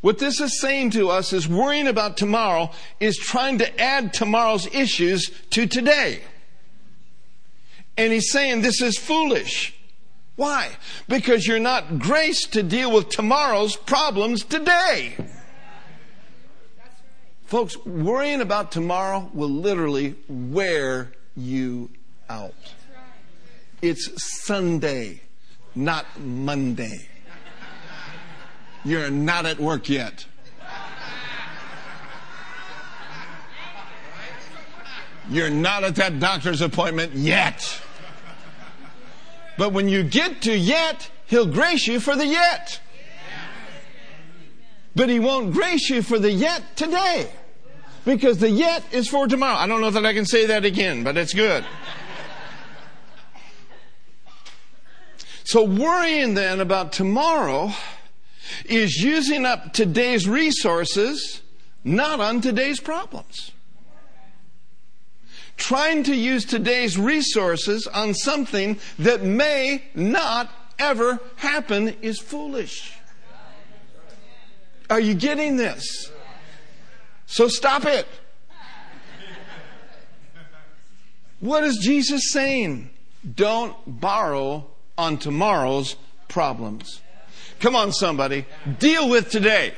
What 0.00 0.18
this 0.18 0.40
is 0.40 0.60
saying 0.60 0.90
to 0.90 1.08
us 1.10 1.32
is 1.32 1.48
worrying 1.48 1.88
about 1.88 2.16
tomorrow 2.16 2.70
is 3.00 3.16
trying 3.16 3.58
to 3.58 3.80
add 3.80 4.12
tomorrow's 4.12 4.66
issues 4.74 5.30
to 5.50 5.66
today. 5.66 6.20
And 7.96 8.12
he's 8.12 8.30
saying 8.30 8.60
this 8.60 8.80
is 8.80 8.98
foolish. 8.98 9.74
Why? 10.36 10.76
Because 11.08 11.46
you're 11.46 11.58
not 11.58 11.98
graced 11.98 12.52
to 12.52 12.62
deal 12.62 12.92
with 12.92 13.08
tomorrow's 13.08 13.74
problems 13.74 14.44
today. 14.44 15.16
Folks, 17.46 17.76
worrying 17.86 18.40
about 18.40 18.72
tomorrow 18.72 19.30
will 19.32 19.48
literally 19.48 20.16
wear 20.28 21.12
you 21.36 21.90
out. 22.28 22.54
It's 23.80 24.10
Sunday, 24.44 25.20
not 25.72 26.06
Monday. 26.18 27.08
You're 28.84 29.10
not 29.10 29.46
at 29.46 29.60
work 29.60 29.88
yet. 29.88 30.26
You're 35.30 35.50
not 35.50 35.84
at 35.84 35.94
that 35.96 36.18
doctor's 36.18 36.60
appointment 36.60 37.12
yet. 37.14 37.80
But 39.56 39.72
when 39.72 39.88
you 39.88 40.02
get 40.02 40.42
to 40.42 40.56
yet, 40.56 41.10
he'll 41.26 41.46
grace 41.46 41.86
you 41.86 42.00
for 42.00 42.16
the 42.16 42.26
yet. 42.26 42.80
But 44.96 45.10
he 45.10 45.20
won't 45.20 45.52
grace 45.52 45.90
you 45.90 46.00
for 46.02 46.18
the 46.18 46.32
yet 46.32 46.74
today. 46.74 47.30
Because 48.06 48.38
the 48.38 48.50
yet 48.50 48.82
is 48.92 49.08
for 49.08 49.28
tomorrow. 49.28 49.56
I 49.56 49.66
don't 49.66 49.82
know 49.82 49.90
that 49.90 50.06
I 50.06 50.14
can 50.14 50.24
say 50.24 50.46
that 50.46 50.64
again, 50.64 51.04
but 51.04 51.16
it's 51.18 51.34
good. 51.34 51.64
So 55.44 55.64
worrying 55.64 56.34
then 56.34 56.60
about 56.60 56.92
tomorrow 56.92 57.72
is 58.64 58.96
using 58.96 59.44
up 59.44 59.74
today's 59.74 60.26
resources, 60.26 61.42
not 61.84 62.18
on 62.18 62.40
today's 62.40 62.80
problems. 62.80 63.52
Trying 65.56 66.04
to 66.04 66.14
use 66.14 66.44
today's 66.44 66.98
resources 66.98 67.86
on 67.86 68.14
something 68.14 68.78
that 68.98 69.22
may 69.22 69.84
not 69.94 70.50
ever 70.78 71.20
happen 71.36 71.96
is 72.02 72.18
foolish. 72.18 72.92
Are 74.88 75.00
you 75.00 75.14
getting 75.14 75.56
this? 75.56 76.10
So 77.26 77.48
stop 77.48 77.84
it. 77.84 78.06
What 81.40 81.64
is 81.64 81.78
Jesus 81.78 82.30
saying? 82.32 82.90
Don't 83.34 83.76
borrow 83.86 84.66
on 84.96 85.18
tomorrow's 85.18 85.96
problems. 86.28 87.02
Come 87.60 87.76
on, 87.76 87.92
somebody. 87.92 88.46
Deal 88.78 89.08
with 89.08 89.30
today. 89.30 89.74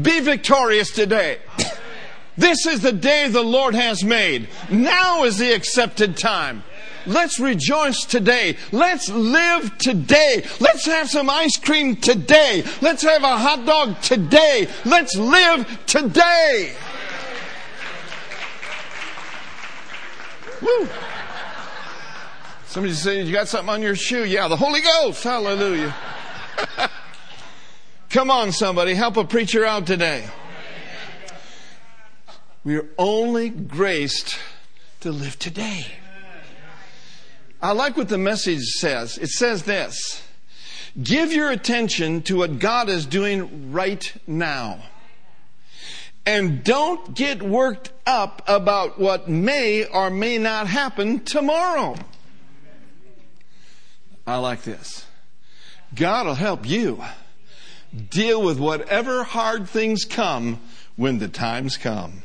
Be 0.00 0.20
victorious 0.20 0.90
today. 0.90 1.38
This 2.36 2.64
is 2.66 2.80
the 2.80 2.92
day 2.92 3.28
the 3.28 3.42
Lord 3.42 3.74
has 3.74 4.02
made. 4.02 4.48
Now 4.70 5.24
is 5.24 5.38
the 5.38 5.52
accepted 5.52 6.16
time. 6.16 6.64
Let's 7.06 7.40
rejoice 7.40 8.04
today. 8.04 8.56
Let's 8.72 9.08
live 9.08 9.76
today. 9.78 10.44
Let's 10.60 10.86
have 10.86 11.08
some 11.08 11.30
ice 11.30 11.56
cream 11.58 11.96
today. 11.96 12.64
Let's 12.80 13.02
have 13.02 13.22
a 13.22 13.36
hot 13.36 13.64
dog 13.64 14.00
today. 14.00 14.68
Let's 14.84 15.16
live 15.16 15.86
today. 15.86 16.74
Woo. 20.60 20.88
Somebody 22.66 22.94
said, 22.94 23.26
You 23.26 23.32
got 23.32 23.48
something 23.48 23.70
on 23.70 23.82
your 23.82 23.96
shoe? 23.96 24.24
Yeah, 24.24 24.48
the 24.48 24.56
Holy 24.56 24.80
Ghost. 24.80 25.24
Hallelujah. 25.24 25.94
Come 28.10 28.30
on, 28.30 28.52
somebody. 28.52 28.94
Help 28.94 29.16
a 29.16 29.24
preacher 29.24 29.64
out 29.64 29.86
today. 29.86 30.28
We 32.62 32.76
are 32.76 32.86
only 32.98 33.48
graced 33.48 34.38
to 35.00 35.10
live 35.10 35.38
today. 35.38 35.86
I 37.62 37.72
like 37.72 37.96
what 37.96 38.08
the 38.08 38.18
message 38.18 38.64
says. 38.64 39.18
It 39.18 39.28
says 39.28 39.64
this 39.64 40.22
Give 41.00 41.32
your 41.32 41.50
attention 41.50 42.22
to 42.22 42.38
what 42.38 42.58
God 42.58 42.88
is 42.88 43.06
doing 43.06 43.72
right 43.72 44.12
now. 44.26 44.82
And 46.26 46.62
don't 46.62 47.14
get 47.14 47.42
worked 47.42 47.92
up 48.06 48.42
about 48.46 48.98
what 48.98 49.28
may 49.28 49.84
or 49.84 50.10
may 50.10 50.38
not 50.38 50.66
happen 50.66 51.24
tomorrow. 51.24 51.96
I 54.26 54.36
like 54.36 54.62
this. 54.62 55.06
God 55.94 56.26
will 56.26 56.34
help 56.34 56.66
you 56.68 57.02
deal 58.10 58.42
with 58.42 58.58
whatever 58.58 59.24
hard 59.24 59.68
things 59.68 60.04
come 60.04 60.60
when 60.96 61.18
the 61.18 61.28
times 61.28 61.76
come. 61.76 62.22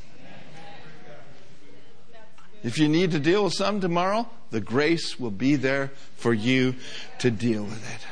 If 2.66 2.80
you 2.80 2.88
need 2.88 3.12
to 3.12 3.20
deal 3.20 3.44
with 3.44 3.54
some 3.54 3.80
tomorrow, 3.80 4.28
the 4.50 4.60
grace 4.60 5.20
will 5.20 5.30
be 5.30 5.56
there 5.56 5.92
for 6.18 6.34
you 6.34 6.74
to 7.20 7.30
deal 7.30 7.64
with 7.64 7.94
it. 7.94 8.08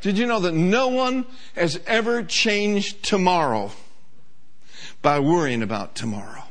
Did 0.00 0.18
you 0.18 0.26
know 0.26 0.40
that 0.40 0.54
no 0.54 0.88
one 0.88 1.24
has 1.54 1.78
ever 1.86 2.24
changed 2.24 3.04
tomorrow 3.04 3.70
by 5.02 5.20
worrying 5.20 5.62
about 5.62 5.94
tomorrow? 5.94 6.42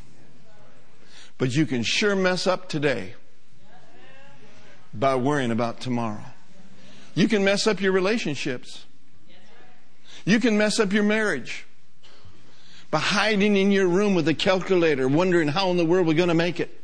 But 1.38 1.54
you 1.54 1.66
can 1.66 1.84
sure 1.84 2.16
mess 2.16 2.48
up 2.48 2.70
today. 2.70 3.16
by 4.94 5.16
worrying 5.16 5.52
about 5.52 5.82
tomorrow. 5.82 6.24
You 7.16 7.28
can 7.28 7.44
mess 7.44 7.68
up 7.68 7.82
your 7.82 7.92
relationships. 7.92 8.86
You 10.24 10.40
can 10.40 10.58
mess 10.58 10.80
up 10.80 10.94
your 10.94 11.04
marriage 11.04 11.66
by 12.92 13.00
hiding 13.00 13.58
in 13.58 13.72
your 13.72 13.90
room 13.90 14.16
with 14.16 14.26
a 14.30 14.34
calculator, 14.34 15.10
wondering 15.10 15.50
how 15.50 15.70
in 15.70 15.76
the 15.76 15.84
world 15.84 16.08
we're 16.08 16.14
going 16.14 16.30
to 16.30 16.34
make 16.34 16.62
it. 16.62 16.80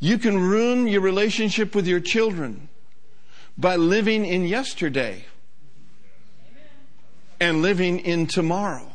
You 0.00 0.18
can 0.18 0.38
ruin 0.38 0.86
your 0.86 1.00
relationship 1.00 1.74
with 1.74 1.86
your 1.86 2.00
children 2.00 2.68
by 3.56 3.76
living 3.76 4.24
in 4.24 4.46
yesterday 4.46 5.24
and 7.40 7.62
living 7.62 8.00
in 8.00 8.26
tomorrow. 8.26 8.92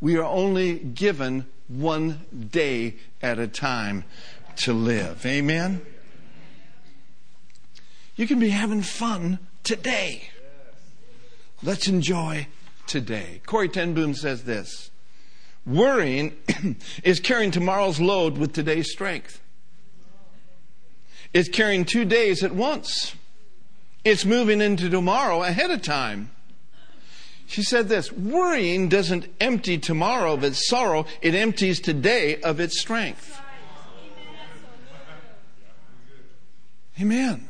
We 0.00 0.16
are 0.16 0.24
only 0.24 0.78
given 0.78 1.46
one 1.68 2.24
day 2.50 2.96
at 3.22 3.38
a 3.38 3.46
time 3.46 4.04
to 4.56 4.72
live. 4.72 5.24
Amen? 5.24 5.82
You 8.16 8.26
can 8.26 8.38
be 8.38 8.50
having 8.50 8.82
fun 8.82 9.38
today. 9.62 10.30
Let's 11.62 11.88
enjoy 11.88 12.48
today. 12.86 13.40
Corrie 13.46 13.68
ten 13.68 13.94
Boom 13.94 14.14
says 14.14 14.44
this 14.44 14.90
Worrying 15.66 16.36
is 17.04 17.20
carrying 17.20 17.50
tomorrow's 17.50 18.00
load 18.00 18.36
with 18.38 18.52
today's 18.52 18.90
strength. 18.90 19.40
It's 21.32 21.48
carrying 21.48 21.84
two 21.84 22.04
days 22.04 22.42
at 22.42 22.52
once. 22.52 23.14
It's 24.04 24.24
moving 24.24 24.60
into 24.60 24.88
tomorrow 24.88 25.42
ahead 25.42 25.70
of 25.70 25.82
time. 25.82 26.30
She 27.46 27.62
said 27.62 27.88
this 27.88 28.12
worrying 28.12 28.88
doesn't 28.88 29.26
empty 29.40 29.76
tomorrow 29.76 30.32
of 30.32 30.44
its 30.44 30.68
sorrow, 30.68 31.06
it 31.20 31.34
empties 31.34 31.80
today 31.80 32.40
of 32.40 32.60
its 32.60 32.80
strength. 32.80 33.40
Amen. 37.00 37.48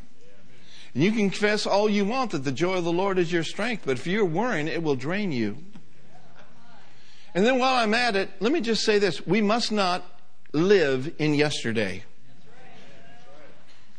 And 0.94 1.04
you 1.04 1.12
can 1.12 1.30
confess 1.30 1.66
all 1.66 1.88
you 1.88 2.04
want 2.04 2.32
that 2.32 2.44
the 2.44 2.52
joy 2.52 2.74
of 2.74 2.84
the 2.84 2.92
Lord 2.92 3.18
is 3.18 3.30
your 3.30 3.44
strength, 3.44 3.82
but 3.84 3.98
if 3.98 4.06
you're 4.06 4.24
worrying, 4.24 4.68
it 4.68 4.82
will 4.82 4.96
drain 4.96 5.32
you. 5.32 5.58
And 7.34 7.46
then 7.46 7.58
while 7.58 7.74
I'm 7.74 7.94
at 7.94 8.16
it, 8.16 8.30
let 8.40 8.52
me 8.52 8.60
just 8.60 8.84
say 8.84 8.98
this 8.98 9.26
we 9.26 9.40
must 9.40 9.70
not 9.70 10.04
live 10.52 11.14
in 11.18 11.34
yesterday. 11.34 12.04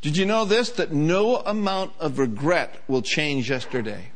Did 0.01 0.17
you 0.17 0.25
know 0.25 0.45
this? 0.45 0.71
That 0.71 0.91
no 0.91 1.37
amount 1.37 1.93
of 1.99 2.17
regret 2.17 2.81
will 2.87 3.01
change 3.01 3.49
yesterday. 3.49 4.11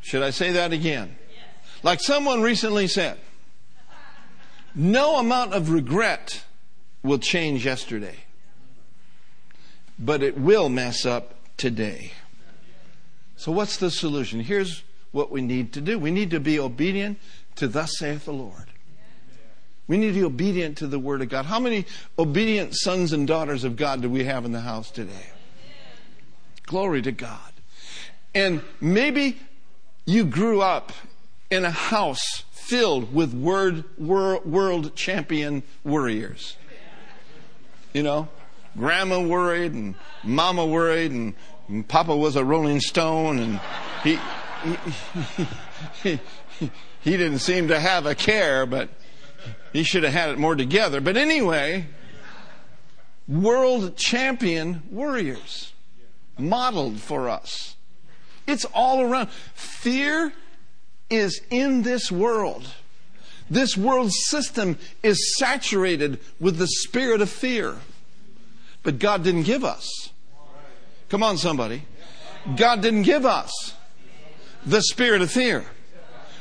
Should 0.00 0.22
I 0.22 0.30
say 0.30 0.52
that 0.52 0.72
again? 0.72 1.16
Like 1.82 2.00
someone 2.00 2.42
recently 2.42 2.86
said, 2.86 3.18
no 4.74 5.16
amount 5.16 5.52
of 5.52 5.70
regret 5.70 6.44
will 7.02 7.18
change 7.18 7.64
yesterday, 7.64 8.16
but 9.98 10.22
it 10.22 10.38
will 10.38 10.68
mess 10.68 11.04
up 11.04 11.34
today. 11.56 12.12
So, 13.36 13.52
what's 13.52 13.76
the 13.78 13.90
solution? 13.90 14.40
Here's 14.40 14.82
what 15.12 15.30
we 15.30 15.42
need 15.42 15.72
to 15.72 15.80
do 15.80 15.98
we 15.98 16.10
need 16.10 16.30
to 16.30 16.40
be 16.40 16.58
obedient 16.58 17.18
to 17.56 17.68
Thus 17.68 17.98
saith 17.98 18.24
the 18.24 18.32
Lord. 18.32 18.69
We 19.90 19.98
need 19.98 20.14
to 20.14 20.20
be 20.20 20.24
obedient 20.24 20.78
to 20.78 20.86
the 20.86 21.00
Word 21.00 21.20
of 21.20 21.30
God. 21.30 21.46
How 21.46 21.58
many 21.58 21.84
obedient 22.16 22.76
sons 22.76 23.12
and 23.12 23.26
daughters 23.26 23.64
of 23.64 23.74
God 23.74 24.02
do 24.02 24.08
we 24.08 24.22
have 24.22 24.44
in 24.44 24.52
the 24.52 24.60
house 24.60 24.88
today? 24.88 25.30
Glory 26.62 27.02
to 27.02 27.10
God. 27.10 27.52
And 28.32 28.62
maybe 28.80 29.40
you 30.06 30.26
grew 30.26 30.62
up 30.62 30.92
in 31.50 31.64
a 31.64 31.72
house 31.72 32.44
filled 32.52 33.12
with 33.12 33.34
word, 33.34 33.82
world, 33.98 34.46
world 34.46 34.94
champion 34.94 35.64
worriers. 35.82 36.56
You 37.92 38.04
know, 38.04 38.28
grandma 38.76 39.20
worried 39.20 39.72
and 39.72 39.96
mama 40.22 40.66
worried 40.66 41.10
and, 41.10 41.34
and 41.66 41.88
papa 41.88 42.16
was 42.16 42.36
a 42.36 42.44
rolling 42.44 42.78
stone 42.78 43.40
and 43.40 43.60
he, 44.04 44.20
he, 46.04 46.20
he, 46.60 46.70
he 47.00 47.16
didn't 47.16 47.40
seem 47.40 47.66
to 47.66 47.80
have 47.80 48.06
a 48.06 48.14
care, 48.14 48.66
but 48.66 48.88
he 49.72 49.82
should 49.82 50.02
have 50.02 50.12
had 50.12 50.30
it 50.30 50.38
more 50.38 50.54
together. 50.54 51.00
But 51.00 51.16
anyway, 51.16 51.86
world 53.28 53.96
champion 53.96 54.82
warriors 54.90 55.72
modeled 56.38 57.00
for 57.00 57.28
us. 57.28 57.76
It's 58.46 58.64
all 58.66 59.00
around. 59.02 59.30
Fear 59.54 60.32
is 61.08 61.40
in 61.50 61.82
this 61.82 62.10
world. 62.10 62.66
This 63.48 63.76
world 63.76 64.12
system 64.12 64.78
is 65.02 65.36
saturated 65.38 66.20
with 66.38 66.56
the 66.56 66.68
spirit 66.68 67.20
of 67.20 67.28
fear. 67.28 67.76
But 68.82 68.98
God 68.98 69.24
didn't 69.24 69.42
give 69.42 69.64
us. 69.64 70.10
Come 71.08 71.22
on, 71.22 71.36
somebody. 71.36 71.82
God 72.56 72.80
didn't 72.80 73.02
give 73.02 73.26
us 73.26 73.74
the 74.64 74.80
spirit 74.80 75.20
of 75.20 75.30
fear. 75.30 75.66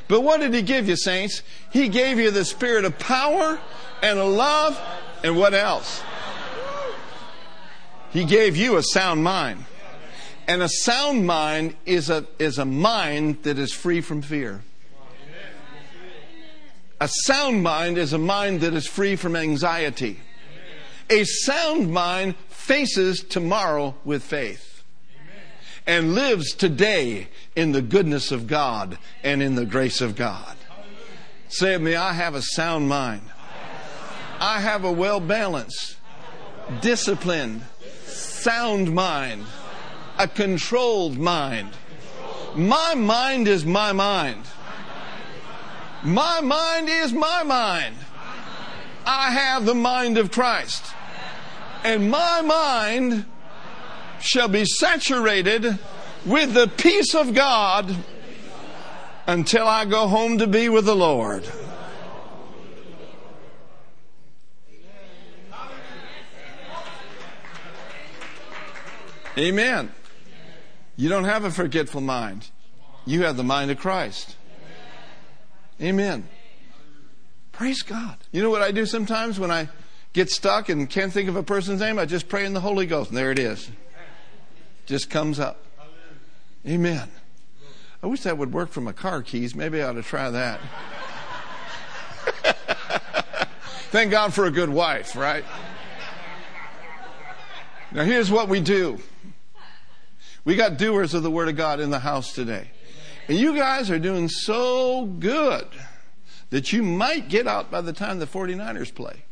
But 0.09 0.21
what 0.21 0.41
did 0.41 0.53
He 0.53 0.63
give 0.63 0.89
you, 0.89 0.97
saints? 0.97 1.43
He 1.71 1.87
gave 1.87 2.19
you 2.19 2.31
the 2.31 2.43
spirit 2.43 2.83
of 2.83 2.99
power 2.99 3.59
and 4.01 4.19
of 4.19 4.27
love 4.27 4.77
and 5.23 5.37
what 5.37 5.53
else? 5.53 6.01
He 8.11 8.25
gave 8.25 8.57
you 8.57 8.77
a 8.77 8.83
sound 8.83 9.23
mind. 9.23 9.65
And 10.47 10.63
a 10.63 10.67
sound 10.67 11.27
mind 11.27 11.75
is 11.85 12.09
a, 12.09 12.25
is 12.39 12.57
a 12.57 12.65
mind 12.65 13.43
that 13.43 13.59
is 13.59 13.71
free 13.71 14.01
from 14.01 14.23
fear. 14.23 14.63
A 16.99 17.07
sound 17.07 17.61
mind 17.61 17.99
is 17.99 18.11
a 18.11 18.17
mind 18.17 18.61
that 18.61 18.73
is 18.73 18.87
free 18.87 19.15
from 19.15 19.35
anxiety. 19.35 20.19
A 21.11 21.23
sound 21.23 21.93
mind 21.93 22.35
faces 22.49 23.23
tomorrow 23.23 23.95
with 24.03 24.23
faith 24.23 24.68
and 25.89 26.13
lives 26.13 26.53
today 26.53 27.27
in 27.55 27.71
the 27.71 27.81
goodness 27.81 28.31
of 28.31 28.45
God 28.45 28.99
and 29.23 29.41
in 29.41 29.55
the 29.55 29.65
grace 29.65 30.01
of 30.01 30.15
God. 30.15 30.55
Say 31.47 31.71
with 31.73 31.81
me, 31.81 31.95
I 31.95 32.13
have 32.13 32.35
a 32.35 32.43
sound 32.43 32.87
mind. 32.87 33.23
I 34.39 34.59
have 34.59 34.83
a 34.83 34.91
well 34.91 35.19
balanced, 35.19 35.97
disciplined, 36.79 37.63
sound 38.05 38.93
mind, 38.93 39.47
a 40.19 40.27
controlled 40.27 41.17
mind. 41.17 41.71
My 42.55 42.93
mind 42.93 43.47
is 43.47 43.65
my 43.65 43.91
mind. 43.91 44.45
My 46.03 46.39
mind 46.39 46.87
is 46.87 47.13
my 47.13 47.41
mind. 47.41 47.95
I 49.07 49.31
have 49.31 49.65
the 49.65 49.73
mind 49.73 50.19
of 50.19 50.29
Christ. 50.29 50.85
And 51.83 52.11
my 52.11 52.41
mind 52.41 53.25
shall 54.21 54.47
be 54.47 54.65
saturated 54.65 55.79
with 56.25 56.53
the 56.53 56.67
peace 56.67 57.15
of 57.15 57.33
God 57.33 57.95
until 59.27 59.67
I 59.67 59.85
go 59.85 60.07
home 60.07 60.39
to 60.39 60.47
be 60.47 60.69
with 60.69 60.85
the 60.85 60.95
Lord. 60.95 61.47
Amen. 69.37 69.91
You 70.97 71.07
don't 71.07 71.23
have 71.23 71.45
a 71.45 71.51
forgetful 71.51 72.01
mind. 72.01 72.49
You 73.05 73.23
have 73.23 73.37
the 73.37 73.43
mind 73.43 73.71
of 73.71 73.77
Christ. 73.77 74.35
Amen. 75.81 76.27
Praise 77.53 77.81
God. 77.81 78.17
You 78.31 78.41
know 78.41 78.49
what 78.49 78.61
I 78.61 78.71
do 78.71 78.85
sometimes 78.85 79.39
when 79.39 79.49
I 79.49 79.69
get 80.11 80.29
stuck 80.29 80.67
and 80.67 80.89
can't 80.89 81.13
think 81.13 81.29
of 81.29 81.37
a 81.37 81.43
person's 81.43 81.79
name? 81.79 81.97
I 81.97 82.05
just 82.05 82.27
pray 82.27 82.45
in 82.45 82.53
the 82.53 82.59
Holy 82.59 82.85
Ghost, 82.85 83.11
and 83.11 83.17
there 83.17 83.31
it 83.31 83.39
is 83.39 83.69
just 84.89 85.09
comes 85.11 85.39
up. 85.39 85.63
Amen. 86.67 87.09
I 88.01 88.07
wish 88.07 88.21
that 88.21 88.39
would 88.39 88.51
work 88.51 88.71
for 88.71 88.81
my 88.81 88.91
car 88.91 89.21
keys. 89.21 89.53
Maybe 89.53 89.81
I 89.81 89.89
ought 89.89 89.93
to 89.93 90.01
try 90.01 90.31
that. 90.31 90.59
Thank 93.91 94.09
God 94.09 94.33
for 94.33 94.45
a 94.45 94.51
good 94.51 94.69
wife, 94.69 95.15
right? 95.15 95.45
Now, 97.91 98.03
here's 98.03 98.31
what 98.31 98.49
we 98.49 98.61
do 98.61 98.99
we 100.43 100.55
got 100.55 100.77
doers 100.77 101.13
of 101.13 101.21
the 101.21 101.29
Word 101.29 101.49
of 101.49 101.55
God 101.55 101.79
in 101.79 101.91
the 101.91 101.99
house 101.99 102.33
today. 102.33 102.71
And 103.27 103.37
you 103.37 103.55
guys 103.55 103.91
are 103.91 103.99
doing 103.99 104.27
so 104.27 105.05
good 105.05 105.67
that 106.49 106.73
you 106.73 106.81
might 106.81 107.29
get 107.29 107.45
out 107.45 107.69
by 107.69 107.81
the 107.81 107.93
time 107.93 108.17
the 108.17 108.25
49ers 108.25 108.93
play. 108.93 109.23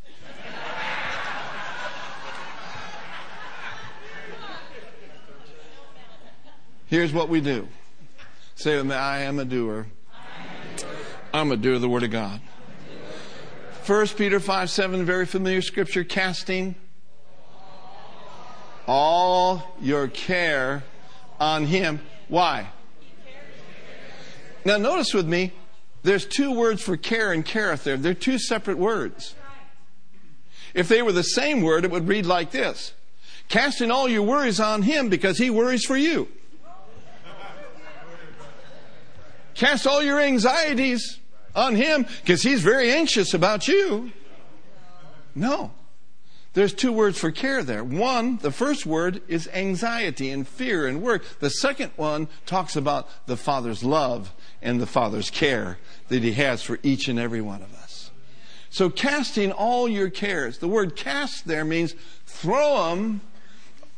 Here's 6.88 7.12
what 7.12 7.28
we 7.28 7.42
do. 7.42 7.68
Say 8.56 8.78
with 8.78 8.86
me, 8.86 8.96
I 8.96 9.24
am 9.24 9.40
a 9.40 9.46
doer. 9.46 9.88
I'm 11.34 11.52
a 11.52 11.58
doer 11.58 11.76
of 11.76 11.82
the 11.82 11.90
Word 11.90 12.04
of 12.04 12.12
God. 12.12 12.40
1 13.86 14.08
Peter 14.08 14.40
5 14.40 14.70
7, 14.70 15.06
very 15.06 15.26
familiar 15.26 15.62
scripture, 15.62 16.06
casting 16.06 16.76
all 18.88 19.76
your 19.82 20.08
care 20.08 20.84
on 21.42 21.66
Him. 21.66 22.00
Why? 22.30 22.70
Now, 24.64 24.78
notice 24.78 25.14
with 25.14 25.28
me, 25.28 25.52
there's 26.04 26.26
two 26.26 26.54
words 26.54 26.82
for 26.82 26.96
care 26.96 27.34
and 27.34 27.46
careth 27.46 27.84
there. 27.84 27.98
They're 27.98 28.14
two 28.14 28.40
separate 28.40 28.78
words. 28.78 29.36
If 30.74 30.88
they 30.88 31.02
were 31.02 31.12
the 31.12 31.24
same 31.24 31.62
word, 31.62 31.84
it 31.84 31.92
would 31.92 32.08
read 32.08 32.26
like 32.26 32.52
this 32.52 32.94
Casting 33.50 33.92
all 33.92 34.08
your 34.08 34.24
worries 34.24 34.62
on 34.62 34.84
Him 34.84 35.10
because 35.10 35.38
He 35.38 35.50
worries 35.50 35.84
for 35.84 35.98
you. 35.98 36.30
Cast 39.58 39.88
all 39.88 40.04
your 40.04 40.20
anxieties 40.20 41.20
on 41.56 41.76
Him 41.76 42.06
because 42.22 42.44
He's 42.44 42.62
very 42.62 42.92
anxious 42.92 43.34
about 43.34 43.68
you. 43.68 44.12
No. 45.34 45.72
There's 46.54 46.74
two 46.74 46.92
words 46.92 47.20
for 47.20 47.32
care 47.32 47.64
there. 47.64 47.84
One, 47.84 48.38
the 48.38 48.52
first 48.52 48.86
word 48.86 49.22
is 49.28 49.48
anxiety 49.54 50.30
and 50.30 50.48
fear 50.48 50.88
and 50.88 51.02
worry. 51.02 51.20
The 51.40 51.50
second 51.50 51.92
one 51.96 52.28
talks 52.46 52.76
about 52.76 53.28
the 53.28 53.38
Father's 53.38 53.84
love 53.84 54.34
and 54.62 54.80
the 54.80 54.88
Father's 54.88 55.30
care 55.30 55.78
that 56.10 56.24
He 56.24 56.34
has 56.34 56.64
for 56.64 56.80
each 56.84 57.08
and 57.08 57.20
every 57.20 57.42
one 57.42 57.62
of 57.62 57.74
us. 57.76 58.12
So 58.70 58.90
casting 58.90 59.52
all 59.52 59.90
your 59.90 60.10
cares. 60.10 60.60
The 60.60 60.68
word 60.68 60.96
cast 60.96 61.48
there 61.48 61.66
means 61.66 61.96
throw 62.26 62.90
them 62.90 63.22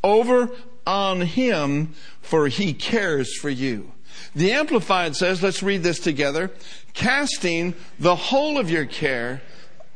over 0.02 0.50
on 0.86 1.20
Him 1.20 1.94
for 2.22 2.48
He 2.48 2.72
cares 2.72 3.36
for 3.36 3.50
you. 3.50 3.92
The 4.34 4.52
Amplified 4.52 5.16
says, 5.16 5.42
let's 5.42 5.62
read 5.62 5.82
this 5.82 5.98
together, 5.98 6.50
casting 6.94 7.74
the 7.98 8.16
whole 8.16 8.58
of 8.58 8.70
your 8.70 8.86
care, 8.86 9.42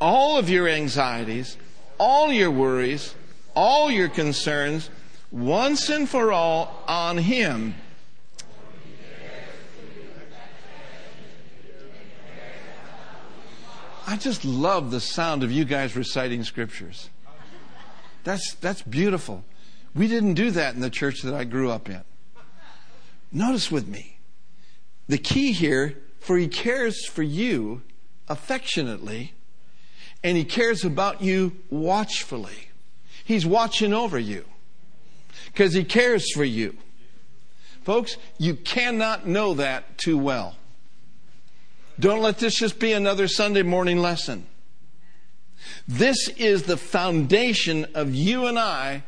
all 0.01 0.39
of 0.39 0.51
your 0.51 0.69
anxieties, 0.69 1.57
all 1.99 2.33
your 2.33 2.51
worries, 2.51 3.15
all 3.55 3.91
your 3.91 4.09
concerns, 4.09 4.91
once 5.31 5.89
and 5.89 6.09
for 6.09 6.33
all 6.33 6.83
on 6.87 7.19
Him. 7.19 7.75
I 14.07 14.17
just 14.17 14.45
love 14.45 14.91
the 14.91 15.01
sound 15.01 15.43
of 15.43 15.51
you 15.51 15.65
guys 15.65 15.97
reciting 15.97 16.45
scriptures. 16.45 17.09
That's, 18.23 18.55
that's 18.55 18.83
beautiful. 18.83 19.45
We 19.95 20.09
didn't 20.09 20.35
do 20.35 20.51
that 20.51 20.75
in 20.75 20.81
the 20.81 20.91
church 20.91 21.23
that 21.23 21.35
I 21.35 21.45
grew 21.45 21.71
up 21.71 21.89
in. 21.89 22.03
Notice 23.35 23.71
with 23.71 23.87
me. 23.87 24.17
The 25.09 25.19
key 25.19 25.53
here, 25.53 25.99
for 26.21 26.39
he 26.39 26.49
cares 26.49 27.05
for 27.05 27.23
you 27.23 27.83
affectionately 28.29 29.35
and 30.25 30.39
He 30.39 30.45
cares 30.45 30.85
about 30.85 31.23
you 31.23 31.53
watchfully. 31.71 32.71
He's 33.25 33.47
watching 33.47 33.93
over 33.93 34.19
you 34.19 34.47
because 35.47 35.75
He 35.75 35.85
cares 35.85 36.33
for 36.33 36.43
you. 36.43 36.77
Folks, 37.83 38.17
you 38.39 38.57
cannot 38.57 39.27
know 39.27 39.55
that 39.55 39.99
too 39.99 40.17
well. 40.17 40.57
Don't 42.01 42.23
let 42.23 42.39
this 42.39 42.59
just 42.59 42.81
be 42.81 42.93
another 42.93 43.29
Sunday 43.29 43.63
morning 43.63 43.99
lesson. 43.99 44.47
This 45.87 46.29
is 46.31 46.65
the 46.65 46.79
foundation 46.79 47.87
of 47.95 48.15
you 48.15 48.47
and 48.47 48.59
I 48.59 49.05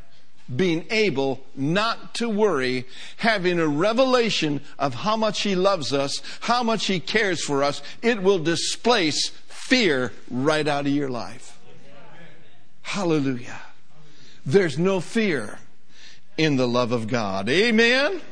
being 0.55 0.87
able 0.91 1.45
not 1.55 2.15
to 2.15 2.29
worry, 2.29 2.87
having 3.19 3.59
a 3.59 3.67
revelation 3.67 4.61
of 4.79 4.95
how 4.95 5.17
much 5.17 5.43
He 5.43 5.55
loves 5.55 5.93
us, 5.93 6.23
how 6.41 6.63
much 6.63 6.87
He 6.87 7.01
cares 7.01 7.45
for 7.45 7.65
us. 7.65 7.83
It 8.03 8.23
will 8.23 8.39
displace 8.39 9.31
fear 9.49 10.13
right 10.31 10.67
out 10.67 10.87
of 10.87 10.93
your 10.93 11.09
life. 11.09 11.59
Hallelujah. 12.83 13.61
There's 14.45 14.79
no 14.79 15.01
fear 15.01 15.59
in 16.39 16.57
the 16.57 16.69
love 16.69 16.93
of 16.93 17.09
God. 17.09 17.49
Amen? 17.49 18.07
Amen. 18.07 18.23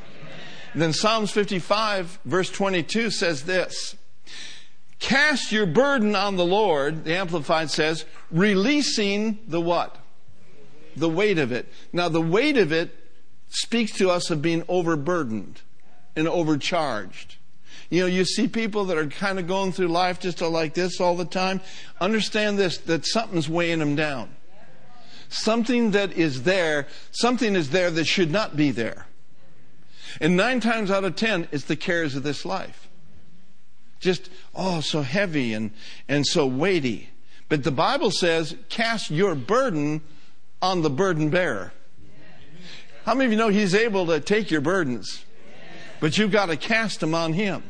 Then 0.75 0.93
Psalms 0.93 1.33
55, 1.33 2.21
verse 2.25 2.51
22 2.51 3.11
says 3.11 3.45
this 3.45 3.97
Cast 5.01 5.53
your 5.53 5.67
burden 5.67 6.15
on 6.15 6.37
the 6.37 6.45
Lord, 6.45 7.05
the 7.05 7.17
Amplified 7.17 7.71
says, 7.71 8.05
releasing 8.31 9.39
the 9.47 9.61
what? 9.61 9.97
The 10.97 11.09
weight 11.09 11.39
of 11.39 11.53
it. 11.53 11.67
Now, 11.93 12.09
the 12.09 12.21
weight 12.21 12.57
of 12.57 12.73
it 12.73 12.95
speaks 13.49 13.93
to 13.93 14.11
us 14.11 14.31
of 14.31 14.43
being 14.43 14.65
overburdened 14.69 15.61
and 16.17 16.29
overcharged. 16.29 17.37
You 17.91 18.03
know, 18.03 18.07
you 18.07 18.25
see 18.25 18.49
people 18.49 18.87
that 18.87 18.99
are 18.99 19.07
kind 19.07 19.39
of 19.39 19.47
going 19.47 19.73
through 19.73 19.89
life 19.89 20.21
just 20.21 20.41
like 20.41 20.75
this 20.75 21.01
all 21.01 21.17
the 21.17 21.25
time. 21.25 21.61
Understand 22.01 22.59
this 22.59 22.79
that 22.79 23.07
something's 23.07 23.49
weighing 23.49 23.79
them 23.79 23.95
down. 23.95 24.31
Something 25.29 25.93
that 25.93 26.13
is 26.13 26.45
there, 26.45 26.87
something 27.11 27.57
is 27.57 27.71
there 27.71 27.91
that 27.91 28.05
should 28.05 28.31
not 28.31 28.57
be 28.57 28.71
there. 28.71 29.07
And 30.21 30.37
nine 30.37 30.61
times 30.61 30.91
out 30.91 31.05
of 31.05 31.17
ten, 31.17 31.49
it's 31.51 31.65
the 31.65 31.77
cares 31.77 32.15
of 32.15 32.23
this 32.23 32.45
life. 32.45 32.89
Just, 34.01 34.31
oh, 34.55 34.81
so 34.81 35.03
heavy 35.03 35.55
and, 35.55 35.73
and 36.09 36.27
so 36.27 36.47
weighty. 36.47 37.11
But 37.49 37.65
the 37.65 37.73
Bible 37.73 38.11
says, 38.11 38.57
cast 38.69 39.11
your 39.11 39.35
burden 39.35 40.03
on 40.65 40.81
the 40.81 40.91
burden 40.91 41.29
bearer. 41.29 41.73
How 43.05 43.15
many 43.15 43.27
of 43.27 43.33
you 43.33 43.39
know 43.39 43.49
He's 43.49 43.75
able 43.75 44.07
to 44.07 44.19
take 44.19 44.51
your 44.51 44.63
burdens? 44.63 45.25
But 46.01 46.17
you've 46.17 46.33
got 46.33 46.47
to 46.47 46.57
cast 46.57 47.01
them 47.01 47.15
on 47.15 47.35
Him. 47.35 47.63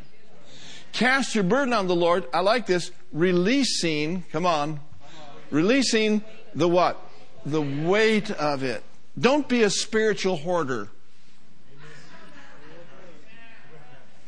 Cast 0.93 1.35
your 1.35 1.43
burden 1.43 1.75
on 1.75 1.89
the 1.89 1.97
Lord. 1.97 2.25
I 2.33 2.41
like 2.41 2.67
this. 2.67 2.93
Releasing, 3.13 4.23
come 4.31 4.47
on, 4.47 4.81
releasing 5.51 6.23
the 6.55 6.69
what? 6.69 7.01
The 7.45 7.61
weight 7.61 8.31
of 8.31 8.63
it. 8.63 8.83
Don't 9.19 9.49
be 9.49 9.65
a 9.65 9.71
spiritual 9.71 10.37
hoarder. 10.37 10.89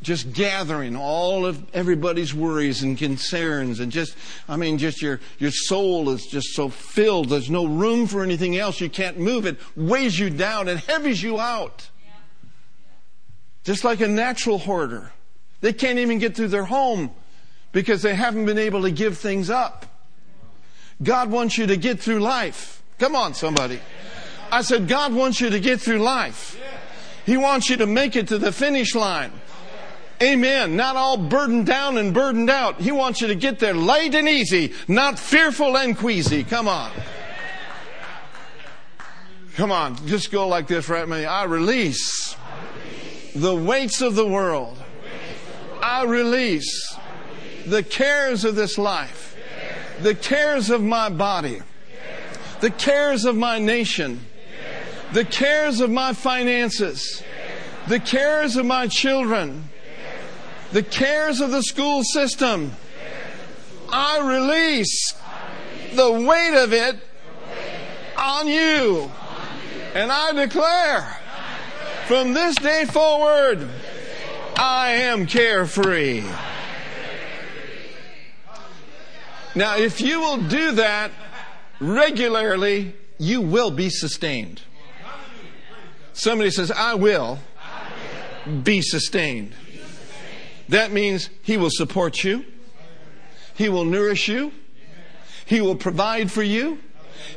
Just 0.03 0.33
gathering 0.33 0.95
all 0.95 1.47
of 1.47 1.65
everybody's 1.75 2.35
worries 2.35 2.83
and 2.83 2.99
concerns 2.99 3.81
and 3.81 3.91
just, 3.91 4.15
I 4.49 4.57
mean, 4.57 4.79
just 4.79 5.01
your, 5.01 5.21
your 5.39 5.51
soul 5.51 6.11
is 6.11 6.27
just 6.27 6.55
so 6.55 6.69
filled. 6.69 7.31
There's 7.31 7.51
no 7.51 7.67
room 7.67 8.07
for 8.07 8.23
anything 8.23 8.57
else. 8.57 8.81
You 8.81 8.91
can't 8.91 9.19
move 9.19 9.47
it. 9.47 9.57
Weighs 9.75 10.19
you 10.19 10.31
down. 10.31 10.69
It 10.69 10.79
heavies 10.79 11.23
you 11.23 11.41
out. 11.41 11.89
Just 13.65 13.85
like 13.85 14.01
a 14.01 14.07
natural 14.07 14.59
hoarder. 14.59 15.11
They 15.61 15.73
can't 15.73 15.99
even 15.99 16.19
get 16.19 16.37
through 16.37 16.49
their 16.49 16.67
home 16.67 17.11
because 17.73 18.03
they 18.03 18.15
haven't 18.15 18.47
been 18.47 18.59
able 18.59 18.83
to 18.83 18.91
give 18.91 19.19
things 19.19 19.51
up. 19.51 19.87
God 21.03 21.31
wants 21.31 21.59
you 21.59 21.67
to 21.67 21.77
get 21.77 22.01
through 22.01 22.21
life. 22.21 22.83
Come 22.99 23.17
on, 23.17 23.35
somebody. 23.35 23.81
I 24.51 24.63
said, 24.63 24.89
God 24.89 25.13
wants 25.13 25.41
you 25.41 25.51
to 25.51 25.61
get 25.61 25.81
through 25.81 25.99
life. 25.99 26.59
He 27.27 27.37
wants 27.37 27.69
you 27.69 27.77
to 27.79 27.87
make 27.87 28.15
it 28.15 28.29
to 28.29 28.39
the 28.39 28.53
finish 28.53 28.95
line. 28.95 29.33
Amen. 30.23 30.77
Not 30.77 30.97
all 30.97 31.17
burdened 31.17 31.67
down 31.67 31.99
and 31.99 32.15
burdened 32.15 32.51
out. 32.51 32.81
He 32.81 32.93
wants 32.93 33.21
you 33.21 33.29
to 33.29 33.35
get 33.35 33.59
there 33.59 33.75
light 33.75 34.15
and 34.15 34.29
easy, 34.29 34.73
not 34.89 35.19
fearful 35.19 35.77
and 35.77 35.97
queasy. 35.97 36.43
Come 36.43 36.69
on. 36.69 36.91
Come 39.57 39.73
on. 39.73 39.97
Just 40.07 40.31
go 40.31 40.49
like 40.49 40.67
this 40.67 40.89
right 40.89 41.09
now. 41.09 41.17
I 41.17 41.45
release 41.45 42.37
the 43.35 43.55
weights 43.55 44.01
of 44.01 44.15
the 44.15 44.27
world 44.27 44.79
I 45.87 46.03
release 46.03 46.99
the 47.65 47.83
cares 47.83 48.45
of 48.45 48.57
this 48.57 48.77
life, 48.77 49.37
the 50.01 50.17
cares 50.17 50.69
of 50.69 50.83
my 50.83 51.09
body, 51.09 51.63
the 52.61 52.71
cares 52.71 53.25
of 53.25 53.37
my 53.37 53.61
nation, 53.61 54.27
the 55.13 55.25
cares 55.25 55.81
of 55.81 55.91
my 55.91 56.13
finances, 56.13 57.23
the 57.87 58.01
cares 58.01 58.57
of 58.57 58.67
my 58.67 58.89
children, 58.89 59.69
the 60.73 60.83
cares 60.83 61.41
of 61.41 61.51
the 61.51 61.63
school 61.63 62.03
system. 62.03 62.73
I 63.93 64.19
release 64.21 65.15
the 65.95 66.11
weight 66.11 66.63
of 66.63 66.73
it 66.73 66.97
on 68.19 68.49
you. 68.49 69.11
And 69.95 70.13
I 70.13 70.33
declare 70.33 71.19
from 72.07 72.35
this 72.35 72.57
day 72.57 72.85
forward, 72.85 73.69
I 74.57 74.91
am 74.91 75.27
carefree. 75.27 76.25
Now, 79.55 79.79
if 79.79 80.03
you 80.03 80.21
will 80.21 80.43
do 80.43 80.73
that 80.73 81.11
regularly, 81.81 82.95
you 83.19 83.41
will 83.41 83.71
be 83.71 83.89
sustained. 83.89 84.61
Somebody 86.13 86.51
says, 86.51 86.71
I 86.71 86.95
will 86.95 87.39
be 88.63 88.83
sustained. 88.83 89.55
That 90.69 90.93
means 90.93 91.31
He 91.43 91.57
will 91.57 91.71
support 91.71 92.25
you, 92.25 92.45
He 93.55 93.69
will 93.69 93.85
nourish 93.85 94.29
you, 94.29 94.53
He 95.45 95.61
will 95.61 95.77
provide 95.77 96.31
for 96.31 96.43
you, 96.43 96.79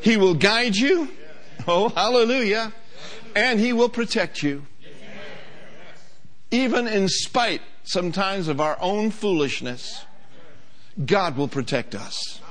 He 0.01 0.17
will 0.17 0.33
guide 0.33 0.75
you. 0.75 1.09
Oh, 1.67 1.89
hallelujah. 1.89 2.73
And 3.35 3.59
He 3.59 3.73
will 3.73 3.89
protect 3.89 4.41
you 4.41 4.65
even 6.51 6.87
in 6.87 7.07
spite 7.07 7.61
sometimes 7.83 8.47
of 8.47 8.59
our 8.59 8.77
own 8.81 9.11
foolishness, 9.11 10.05
God 11.05 11.37
will 11.37 11.47
protect 11.47 11.95
us. 11.95 12.41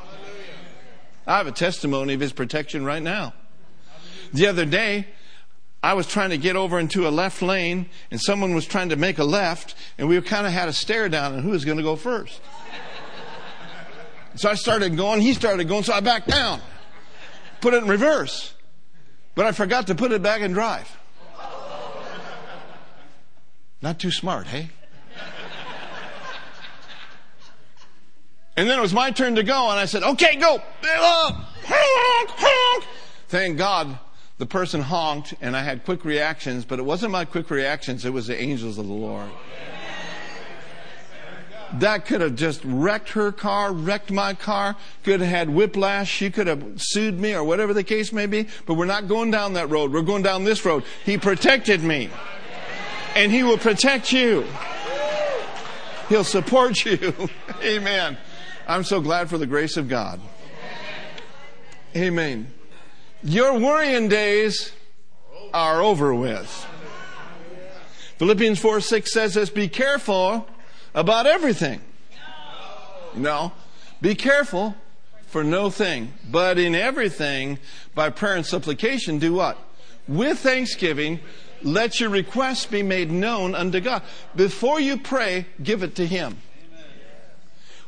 I 1.26 1.38
have 1.38 1.46
a 1.46 1.52
testimony 1.52 2.14
of 2.14 2.20
His 2.20 2.32
protection 2.32 2.84
right 2.84 3.02
now. 3.02 3.34
The 4.32 4.46
other 4.46 4.64
day, 4.64 5.08
I 5.82 5.94
was 5.94 6.06
trying 6.08 6.30
to 6.30 6.38
get 6.38 6.56
over 6.56 6.78
into 6.78 7.06
a 7.06 7.10
left 7.10 7.40
lane, 7.40 7.88
and 8.10 8.20
someone 8.20 8.54
was 8.54 8.66
trying 8.66 8.88
to 8.88 8.96
make 8.96 9.18
a 9.18 9.24
left, 9.24 9.76
and 9.96 10.08
we 10.08 10.20
kind 10.20 10.46
of 10.46 10.52
had 10.52 10.68
a 10.68 10.72
stare 10.72 11.08
down 11.08 11.34
on 11.34 11.42
who 11.42 11.50
was 11.50 11.64
going 11.64 11.76
to 11.76 11.84
go 11.84 11.94
first. 11.94 12.40
So 14.34 14.50
I 14.50 14.54
started 14.54 14.96
going, 14.96 15.20
he 15.20 15.34
started 15.34 15.68
going, 15.68 15.84
so 15.84 15.92
I 15.92 16.00
backed 16.00 16.28
down. 16.28 16.60
put 17.60 17.74
it 17.74 17.82
in 17.82 17.88
reverse. 17.88 18.54
But 19.34 19.46
I 19.46 19.52
forgot 19.52 19.86
to 19.86 19.94
put 19.94 20.10
it 20.10 20.20
back 20.20 20.40
in 20.40 20.52
drive. 20.52 20.90
Not 23.80 24.00
too 24.00 24.10
smart, 24.10 24.48
hey? 24.48 24.70
And 28.56 28.68
then 28.68 28.76
it 28.76 28.82
was 28.82 28.92
my 28.92 29.12
turn 29.12 29.36
to 29.36 29.44
go, 29.44 29.70
and 29.70 29.78
I 29.78 29.84
said, 29.84 30.02
okay, 30.02 30.34
go. 30.34 30.60
Thank 33.28 33.58
God 33.58 34.00
the 34.38 34.46
person 34.46 34.80
honked, 34.80 35.34
and 35.40 35.56
I 35.56 35.62
had 35.62 35.84
quick 35.84 36.04
reactions, 36.04 36.64
but 36.64 36.78
it 36.78 36.84
wasn't 36.84 37.12
my 37.12 37.24
quick 37.24 37.50
reactions, 37.50 38.04
it 38.04 38.12
was 38.12 38.28
the 38.28 38.40
angels 38.40 38.78
of 38.78 38.86
the 38.86 38.92
Lord. 38.92 39.28
That 41.74 42.06
could 42.06 42.22
have 42.22 42.34
just 42.34 42.62
wrecked 42.64 43.10
her 43.10 43.30
car, 43.30 43.72
wrecked 43.72 44.10
my 44.10 44.32
car, 44.32 44.76
could 45.02 45.20
have 45.20 45.28
had 45.28 45.50
whiplash, 45.50 46.08
she 46.08 46.30
could 46.30 46.46
have 46.46 46.64
sued 46.76 47.20
me, 47.20 47.34
or 47.34 47.44
whatever 47.44 47.74
the 47.74 47.84
case 47.84 48.12
may 48.12 48.26
be, 48.26 48.46
but 48.64 48.74
we're 48.74 48.86
not 48.86 49.06
going 49.08 49.30
down 49.30 49.52
that 49.54 49.68
road, 49.68 49.92
we're 49.92 50.02
going 50.02 50.22
down 50.22 50.44
this 50.44 50.64
road. 50.64 50.84
He 51.04 51.18
protected 51.18 51.82
me, 51.82 52.08
and 53.14 53.30
He 53.30 53.42
will 53.42 53.58
protect 53.58 54.12
you. 54.12 54.46
He'll 56.08 56.24
support 56.24 56.84
you. 56.84 57.12
Amen. 57.62 58.16
I'm 58.66 58.84
so 58.84 59.00
glad 59.00 59.28
for 59.28 59.36
the 59.36 59.46
grace 59.46 59.76
of 59.76 59.88
God. 59.88 60.20
Amen. 61.96 62.52
Your 63.22 63.58
worrying 63.58 64.08
days 64.08 64.72
are 65.52 65.82
over 65.82 66.14
with. 66.14 66.66
Philippians 68.18 68.58
4 68.58 68.80
6 68.80 69.12
says 69.12 69.34
this 69.34 69.50
be 69.50 69.68
careful 69.68 70.46
about 70.94 71.26
everything. 71.26 71.80
No. 73.14 73.52
Be 74.00 74.14
careful 74.14 74.76
for 75.26 75.42
no 75.42 75.68
thing, 75.70 76.12
but 76.30 76.58
in 76.58 76.74
everything, 76.74 77.58
by 77.94 78.10
prayer 78.10 78.36
and 78.36 78.46
supplication, 78.46 79.18
do 79.18 79.34
what? 79.34 79.58
With 80.06 80.38
thanksgiving, 80.38 81.20
let 81.62 82.00
your 82.00 82.10
requests 82.10 82.66
be 82.66 82.82
made 82.82 83.10
known 83.10 83.54
unto 83.54 83.80
God. 83.80 84.02
Before 84.36 84.80
you 84.80 84.96
pray, 84.96 85.46
give 85.62 85.82
it 85.82 85.96
to 85.96 86.06
Him. 86.06 86.38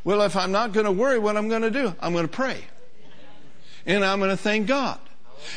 Well, 0.03 0.23
if 0.23 0.37
I'm 0.37 0.51
not 0.53 0.73
going 0.73 0.87
to 0.87 0.93
worry, 0.93 1.19
what 1.19 1.37
I'm 1.37 1.49
going 1.49 1.63
to 1.63 1.71
do? 1.71 1.95
I'm 2.01 2.13
going 2.13 2.25
to 2.25 2.29
pray. 2.29 2.65
And 3.87 4.05
I'm 4.05 4.19
going 4.19 4.31
to 4.31 4.37
thank 4.37 4.67
God. 4.67 4.99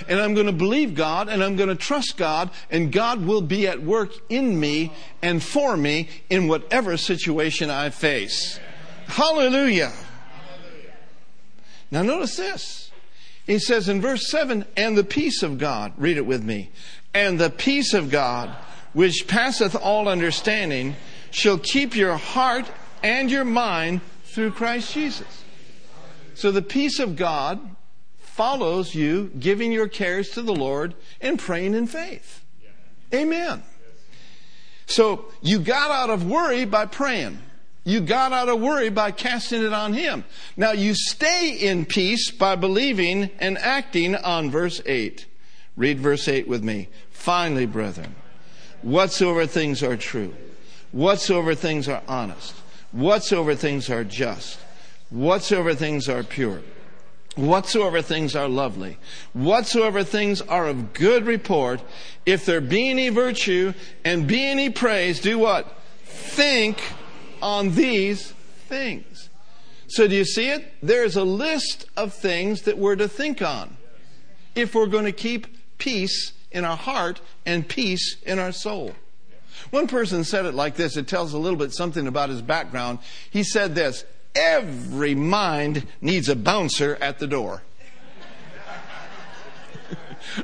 And 0.08 0.20
I'm 0.20 0.34
going 0.34 0.48
to 0.48 0.54
believe 0.54 0.96
God 0.96 1.30
and 1.30 1.44
I'm 1.44 1.56
going 1.56 1.70
to 1.70 1.76
trust 1.76 2.18
God 2.18 2.50
and 2.70 2.92
God 2.92 3.26
will 3.26 3.42
be 3.42 3.68
at 3.68 3.82
work 3.82 4.12
in 4.30 4.60
me 4.60 4.94
and 5.22 5.42
for 5.42 5.76
me 5.78 6.10
in 6.30 6.48
whatever 6.48 6.98
situation 6.98 7.70
I 7.70 7.90
face. 7.90 8.60
Hallelujah. 9.08 9.94
Now 11.92 12.02
notice 12.02 12.36
this. 12.36 12.92
He 13.46 13.60
says 13.60 13.90
in 13.90 14.02
verse 14.02 14.30
7, 14.30 14.66
and 14.78 14.98
the 14.98 15.04
peace 15.04 15.44
of 15.44 15.58
God, 15.58 15.94
read 15.98 16.18
it 16.18 16.26
with 16.26 16.44
me, 16.44 16.72
and 17.14 17.38
the 17.38 17.50
peace 17.50 17.94
of 17.94 18.10
God, 18.10 18.50
which 18.94 19.28
passeth 19.28 19.76
all 19.76 20.08
understanding, 20.08 20.96
shall 21.32 21.58
keep 21.58 21.96
your 21.96 22.16
heart 22.16 22.66
and 23.04 23.30
your 23.30 23.44
mind 23.44 24.02
through 24.26 24.52
Christ 24.52 24.94
Jesus. 24.94 25.44
So 26.36 26.52
the 26.52 26.62
peace 26.62 27.00
of 27.00 27.16
God 27.16 27.60
follows 28.36 28.96
you 28.96 29.32
giving 29.38 29.72
your 29.72 29.88
cares 29.88 30.32
to 30.32 30.42
the 30.42 30.56
Lord 30.56 30.96
and 31.22 31.38
praying 31.38 31.76
in 31.76 31.86
faith. 31.86 32.44
Amen. 33.14 33.62
So 34.88 35.26
you 35.42 35.60
got 35.60 35.92
out 35.92 36.10
of 36.10 36.26
worry 36.26 36.66
by 36.66 36.88
praying. 36.88 37.38
You 37.84 38.02
got 38.02 38.34
out 38.34 38.50
of 38.50 38.60
worry 38.60 38.90
by 38.90 39.12
casting 39.12 39.64
it 39.64 39.72
on 39.72 39.94
Him. 39.94 40.26
Now 40.58 40.72
you 40.72 40.96
stay 40.96 41.52
in 41.52 41.86
peace 41.86 42.32
by 42.32 42.56
believing 42.56 43.30
and 43.40 43.58
acting 43.60 44.16
on 44.16 44.50
verse 44.50 44.82
8. 44.84 45.28
Read 45.78 46.00
verse 46.00 46.28
8 46.28 46.48
with 46.48 46.64
me. 46.64 46.90
Finally, 47.12 47.68
brethren, 47.68 48.16
whatsoever 48.82 49.46
things 49.46 49.84
are 49.84 49.98
true, 49.98 50.34
whatsoever 50.92 51.54
things 51.54 51.88
are 51.88 52.02
honest, 52.08 52.56
whatsoever 52.92 53.54
things 53.54 53.92
are 53.92 54.04
just, 54.04 54.60
whatsoever 55.12 55.76
things 55.76 56.10
are 56.10 56.24
pure, 56.24 56.62
whatsoever 57.36 58.02
things 58.02 58.36
are 58.36 58.48
lovely, 58.48 58.98
whatsoever 59.34 60.04
things 60.04 60.42
are 60.42 60.68
of 60.68 60.94
good 60.94 61.26
report, 61.26 61.82
if 62.26 62.46
there 62.46 62.62
be 62.62 62.90
any 62.90 63.10
virtue 63.10 63.74
and 64.04 64.28
be 64.28 64.44
any 64.44 64.70
praise, 64.70 65.20
do 65.20 65.40
what? 65.40 65.78
Think 66.06 66.82
on 67.42 67.76
these 67.76 68.32
things. 68.68 69.30
So 69.88 70.08
do 70.08 70.16
you 70.16 70.26
see 70.26 70.50
it? 70.50 70.74
There's 70.82 71.16
a 71.16 71.24
list 71.24 71.86
of 71.96 72.14
things 72.14 72.64
that 72.64 72.78
we're 72.78 72.96
to 72.96 73.08
think 73.08 73.42
on 73.42 73.78
if 74.56 74.74
we're 74.74 74.88
going 74.88 75.06
to 75.06 75.12
keep 75.12 75.78
peace 75.78 76.34
in 76.52 76.66
our 76.66 76.78
heart 76.78 77.20
and 77.46 77.68
peace 77.68 78.18
in 78.24 78.40
our 78.40 78.52
soul. 78.52 78.94
One 79.72 79.88
person 79.88 80.24
said 80.24 80.46
it 80.46 80.54
like 80.54 80.76
this. 80.76 80.98
It 80.98 81.08
tells 81.08 81.34
a 81.34 81.38
little 81.38 81.58
bit 81.58 81.74
something 81.74 82.08
about 82.08 82.30
his 82.30 82.42
background. 82.42 83.00
He 83.30 83.44
said 83.44 83.76
this 83.76 84.06
Every 84.36 85.14
mind 85.14 85.86
needs 86.02 86.30
a 86.30 86.36
bouncer 86.36 86.98
at 87.00 87.20
the 87.20 87.28
door. 87.28 87.62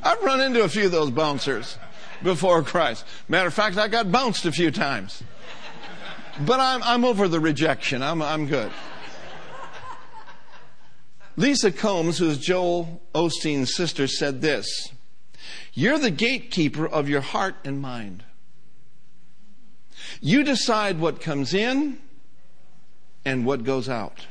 I've 0.03 0.21
run 0.21 0.41
into 0.41 0.63
a 0.63 0.69
few 0.69 0.85
of 0.85 0.91
those 0.91 1.09
bouncers 1.09 1.77
before 2.21 2.61
Christ. 2.63 3.05
Matter 3.27 3.47
of 3.47 3.53
fact, 3.53 3.77
I 3.77 3.87
got 3.87 4.11
bounced 4.11 4.45
a 4.45 4.51
few 4.51 4.71
times. 4.71 5.23
But 6.45 6.59
I'm, 6.59 6.83
I'm 6.83 7.03
over 7.03 7.27
the 7.27 7.39
rejection. 7.39 8.03
I'm, 8.03 8.21
I'm 8.21 8.45
good. 8.45 8.71
Lisa 11.35 11.71
Comes, 11.71 12.17
who's 12.17 12.37
Joel 12.37 13.01
Osteen's 13.15 13.73
sister, 13.75 14.07
said 14.07 14.41
this 14.41 14.91
You're 15.73 15.97
the 15.97 16.11
gatekeeper 16.11 16.87
of 16.87 17.09
your 17.09 17.21
heart 17.21 17.55
and 17.63 17.81
mind. 17.81 18.23
You 20.21 20.43
decide 20.43 20.99
what 20.99 21.21
comes 21.21 21.53
in 21.53 21.97
and 23.25 23.45
what 23.45 23.63
goes 23.63 23.89
out. 23.89 24.27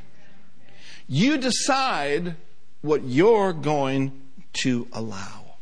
You 1.06 1.38
decide 1.38 2.36
what 2.82 3.04
you're 3.04 3.52
going 3.52 4.20
to 4.64 4.88
allow. 4.92 5.56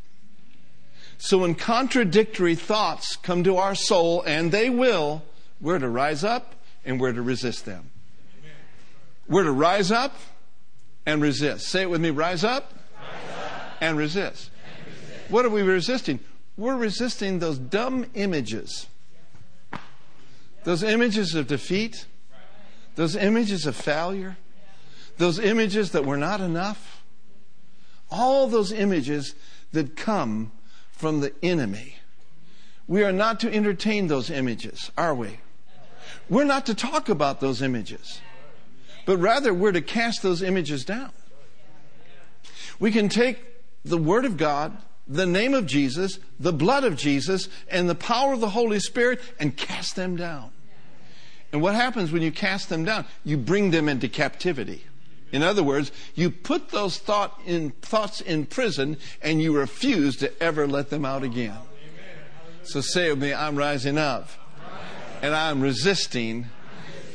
So 1.17 1.39
when 1.39 1.55
contradictory 1.55 2.55
thoughts 2.55 3.15
come 3.15 3.43
to 3.43 3.57
our 3.57 3.75
soul, 3.75 4.21
and 4.23 4.51
they 4.51 4.69
will, 4.69 5.23
we're 5.59 5.79
to 5.79 5.89
rise 5.89 6.23
up 6.23 6.55
and 6.85 6.99
we're 6.99 7.13
to 7.13 7.21
resist 7.21 7.65
them. 7.65 7.89
We're 9.27 9.43
to 9.43 9.51
rise 9.51 9.91
up 9.91 10.15
and 11.05 11.21
resist. 11.21 11.67
Say 11.67 11.81
it 11.81 11.89
with 11.89 12.01
me 12.01 12.11
rise 12.11 12.43
up, 12.43 12.73
rise 12.95 13.11
up. 13.35 13.77
And, 13.81 13.97
resist. 13.97 14.51
and 14.65 14.85
resist. 14.85 15.31
What 15.31 15.45
are 15.45 15.49
we 15.49 15.63
resisting? 15.63 16.19
We're 16.55 16.77
resisting 16.77 17.39
those 17.39 17.57
dumb 17.57 18.05
images 18.13 18.87
those 20.67 20.83
images 20.83 21.33
of 21.33 21.47
defeat, 21.47 22.07
those 22.97 23.15
images 23.15 23.67
of 23.67 23.75
failure, 23.75 24.37
those 25.17 25.37
images 25.37 25.91
that 25.91 26.03
we're 26.03 26.17
not 26.17 26.41
enough, 26.41 27.03
all 28.09 28.47
those 28.47 28.71
images 28.71 29.35
that 29.71 29.95
come 29.95 30.51
from 30.91 31.21
the 31.21 31.31
enemy. 31.43 31.95
We 32.87 33.03
are 33.03 33.11
not 33.11 33.39
to 33.41 33.53
entertain 33.53 34.07
those 34.07 34.31
images, 34.31 34.91
are 34.97 35.13
we? 35.13 35.39
We're 36.27 36.43
not 36.43 36.65
to 36.65 36.73
talk 36.73 37.07
about 37.07 37.39
those 37.39 37.61
images, 37.61 38.19
but 39.05 39.17
rather 39.17 39.53
we're 39.53 39.73
to 39.73 39.81
cast 39.81 40.23
those 40.23 40.41
images 40.41 40.83
down. 40.83 41.11
We 42.79 42.91
can 42.91 43.09
take 43.09 43.37
the 43.85 43.97
Word 43.99 44.25
of 44.25 44.37
God, 44.37 44.75
the 45.07 45.27
name 45.27 45.53
of 45.53 45.67
Jesus, 45.67 46.17
the 46.39 46.53
blood 46.53 46.83
of 46.83 46.95
Jesus, 46.95 47.47
and 47.69 47.87
the 47.87 47.95
power 47.95 48.33
of 48.33 48.39
the 48.39 48.49
Holy 48.49 48.79
Spirit 48.79 49.19
and 49.39 49.55
cast 49.55 49.95
them 49.95 50.15
down. 50.15 50.49
And 51.51 51.61
what 51.61 51.75
happens 51.75 52.11
when 52.11 52.21
you 52.21 52.31
cast 52.31 52.69
them 52.69 52.83
down? 52.83 53.05
You 53.23 53.37
bring 53.37 53.71
them 53.71 53.87
into 53.87 54.09
captivity. 54.09 54.83
In 55.31 55.43
other 55.43 55.63
words, 55.63 55.91
you 56.15 56.29
put 56.29 56.69
those 56.69 56.97
thought 56.97 57.39
in, 57.45 57.71
thoughts 57.81 58.21
in 58.21 58.45
prison 58.45 58.97
and 59.21 59.41
you 59.41 59.57
refuse 59.57 60.15
to 60.17 60.41
ever 60.41 60.67
let 60.67 60.89
them 60.89 61.05
out 61.05 61.23
again. 61.23 61.57
So 62.63 62.81
say 62.81 63.09
with 63.09 63.19
me, 63.19 63.33
I'm 63.33 63.55
rising 63.55 63.97
up 63.97 64.29
and 65.21 65.33
I'm 65.33 65.61
resisting 65.61 66.47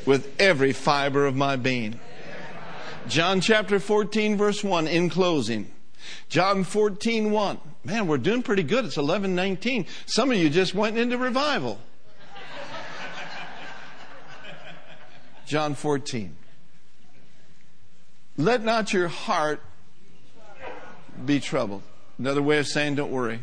with 0.07 0.35
every 0.41 0.73
fiber 0.73 1.27
of 1.27 1.37
my 1.37 1.57
being. 1.57 2.01
John 3.09 3.41
chapter 3.41 3.79
14 3.79 4.37
verse 4.37 4.63
1 4.63 4.87
in 4.87 5.09
closing. 5.09 5.71
John 6.29 6.65
14 6.65 7.31
1. 7.31 7.61
Man, 7.85 8.07
we're 8.07 8.19
doing 8.19 8.43
pretty 8.43 8.63
good. 8.63 8.85
It's 8.85 8.97
1119. 8.97 9.87
Some 10.07 10.31
of 10.31 10.37
you 10.37 10.49
just 10.51 10.75
went 10.75 10.99
into 10.99 11.19
revival. 11.19 11.79
John 15.53 15.75
14. 15.75 16.35
Let 18.39 18.65
not 18.65 18.95
your 18.95 19.09
heart 19.09 19.61
be 21.27 21.41
troubled. 21.41 21.83
Another 22.17 22.41
way 22.41 22.57
of 22.57 22.67
saying, 22.67 22.95
don't 22.95 23.13
worry. 23.13 23.41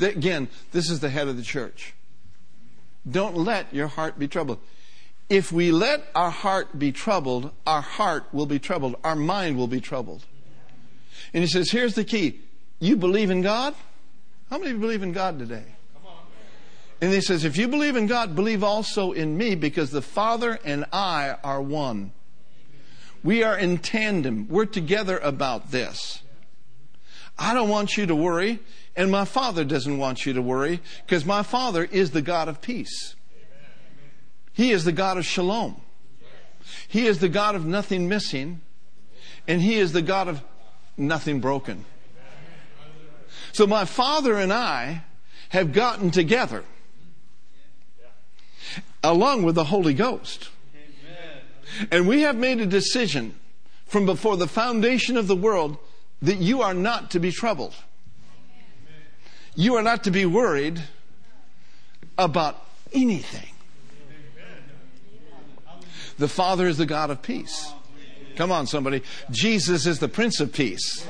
Again, 0.00 0.48
this 0.72 0.88
is 0.88 1.00
the 1.00 1.10
head 1.10 1.28
of 1.28 1.36
the 1.36 1.42
church. 1.42 1.92
Don't 3.06 3.36
let 3.36 3.74
your 3.74 3.88
heart 3.88 4.18
be 4.18 4.28
troubled. 4.28 4.60
If 5.28 5.52
we 5.52 5.70
let 5.70 6.08
our 6.14 6.30
heart 6.30 6.78
be 6.78 6.90
troubled, 6.90 7.52
our 7.66 7.82
heart 7.82 8.24
will 8.32 8.46
be 8.46 8.58
troubled. 8.58 8.96
Our 9.04 9.14
mind 9.14 9.58
will 9.58 9.68
be 9.68 9.82
troubled. 9.82 10.24
And 11.34 11.42
he 11.42 11.50
says, 11.50 11.70
here's 11.70 11.96
the 11.96 12.04
key. 12.04 12.40
You 12.78 12.96
believe 12.96 13.28
in 13.28 13.42
God? 13.42 13.74
How 14.48 14.56
many 14.56 14.70
of 14.70 14.76
you 14.78 14.80
believe 14.80 15.02
in 15.02 15.12
God 15.12 15.38
today? 15.38 15.66
And 17.00 17.12
he 17.12 17.20
says, 17.20 17.44
if 17.44 17.56
you 17.56 17.66
believe 17.66 17.96
in 17.96 18.06
God, 18.06 18.36
believe 18.36 18.62
also 18.62 19.12
in 19.12 19.36
me 19.36 19.54
because 19.54 19.90
the 19.90 20.02
Father 20.02 20.58
and 20.64 20.84
I 20.92 21.36
are 21.42 21.62
one. 21.62 22.12
We 23.24 23.42
are 23.42 23.58
in 23.58 23.78
tandem. 23.78 24.48
We're 24.48 24.66
together 24.66 25.18
about 25.18 25.70
this. 25.70 26.22
I 27.38 27.54
don't 27.54 27.70
want 27.70 27.96
you 27.96 28.04
to 28.06 28.14
worry, 28.14 28.58
and 28.96 29.10
my 29.10 29.24
Father 29.24 29.64
doesn't 29.64 29.96
want 29.96 30.26
you 30.26 30.34
to 30.34 30.42
worry 30.42 30.80
because 31.06 31.24
my 31.24 31.42
Father 31.42 31.84
is 31.84 32.10
the 32.10 32.20
God 32.20 32.48
of 32.48 32.60
peace. 32.60 33.14
He 34.52 34.72
is 34.72 34.84
the 34.84 34.92
God 34.92 35.16
of 35.16 35.24
shalom. 35.24 35.80
He 36.86 37.06
is 37.06 37.18
the 37.18 37.30
God 37.30 37.54
of 37.54 37.64
nothing 37.64 38.08
missing, 38.08 38.60
and 39.48 39.62
He 39.62 39.76
is 39.76 39.92
the 39.92 40.02
God 40.02 40.28
of 40.28 40.42
nothing 40.98 41.40
broken. 41.40 41.86
So 43.52 43.66
my 43.66 43.86
Father 43.86 44.34
and 44.34 44.52
I 44.52 45.04
have 45.48 45.72
gotten 45.72 46.10
together 46.10 46.62
along 49.02 49.42
with 49.42 49.54
the 49.54 49.64
Holy 49.64 49.94
Ghost. 49.94 50.48
And 51.90 52.06
we 52.06 52.22
have 52.22 52.36
made 52.36 52.60
a 52.60 52.66
decision 52.66 53.34
from 53.86 54.06
before 54.06 54.36
the 54.36 54.46
foundation 54.46 55.16
of 55.16 55.26
the 55.26 55.36
world 55.36 55.76
that 56.22 56.36
you 56.36 56.62
are 56.62 56.74
not 56.74 57.10
to 57.12 57.20
be 57.20 57.32
troubled. 57.32 57.74
You 59.54 59.76
are 59.76 59.82
not 59.82 60.04
to 60.04 60.10
be 60.10 60.26
worried 60.26 60.82
about 62.18 62.64
anything. 62.92 63.48
The 66.18 66.28
Father 66.28 66.66
is 66.66 66.76
the 66.76 66.86
God 66.86 67.10
of 67.10 67.22
peace. 67.22 67.72
Come 68.36 68.52
on, 68.52 68.66
somebody. 68.66 69.02
Jesus 69.30 69.86
is 69.86 69.98
the 69.98 70.08
Prince 70.08 70.40
of 70.40 70.52
Peace. 70.52 71.06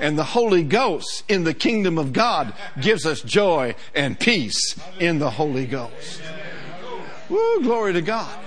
And 0.00 0.18
the 0.18 0.24
Holy 0.24 0.62
Ghost 0.62 1.24
in 1.28 1.44
the 1.44 1.54
kingdom 1.54 1.98
of 1.98 2.12
God 2.12 2.52
gives 2.80 3.06
us 3.06 3.20
joy 3.22 3.74
and 3.94 4.18
peace 4.18 4.78
in 4.98 5.18
the 5.18 5.30
Holy 5.30 5.66
Ghost. 5.66 6.20
Woo, 7.28 7.62
glory 7.62 7.92
to 7.94 8.02
God. 8.02 8.38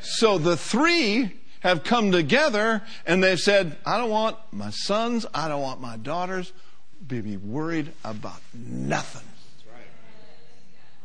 So 0.00 0.38
the 0.38 0.56
three 0.56 1.32
have 1.60 1.82
come 1.82 2.12
together 2.12 2.82
and 3.06 3.22
they've 3.22 3.38
said, 3.38 3.76
I 3.84 3.98
don't 3.98 4.10
want 4.10 4.36
my 4.52 4.70
sons, 4.70 5.26
I 5.34 5.48
don't 5.48 5.62
want 5.62 5.80
my 5.80 5.96
daughters 5.96 6.52
to 7.08 7.22
be 7.22 7.36
worried 7.36 7.92
about 8.04 8.40
nothing. 8.54 9.28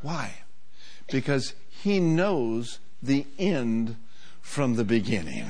Why? 0.01 0.33
Because 1.11 1.53
he 1.69 1.99
knows 1.99 2.79
the 3.01 3.25
end 3.39 3.95
from 4.41 4.75
the 4.75 4.83
beginning. 4.83 5.45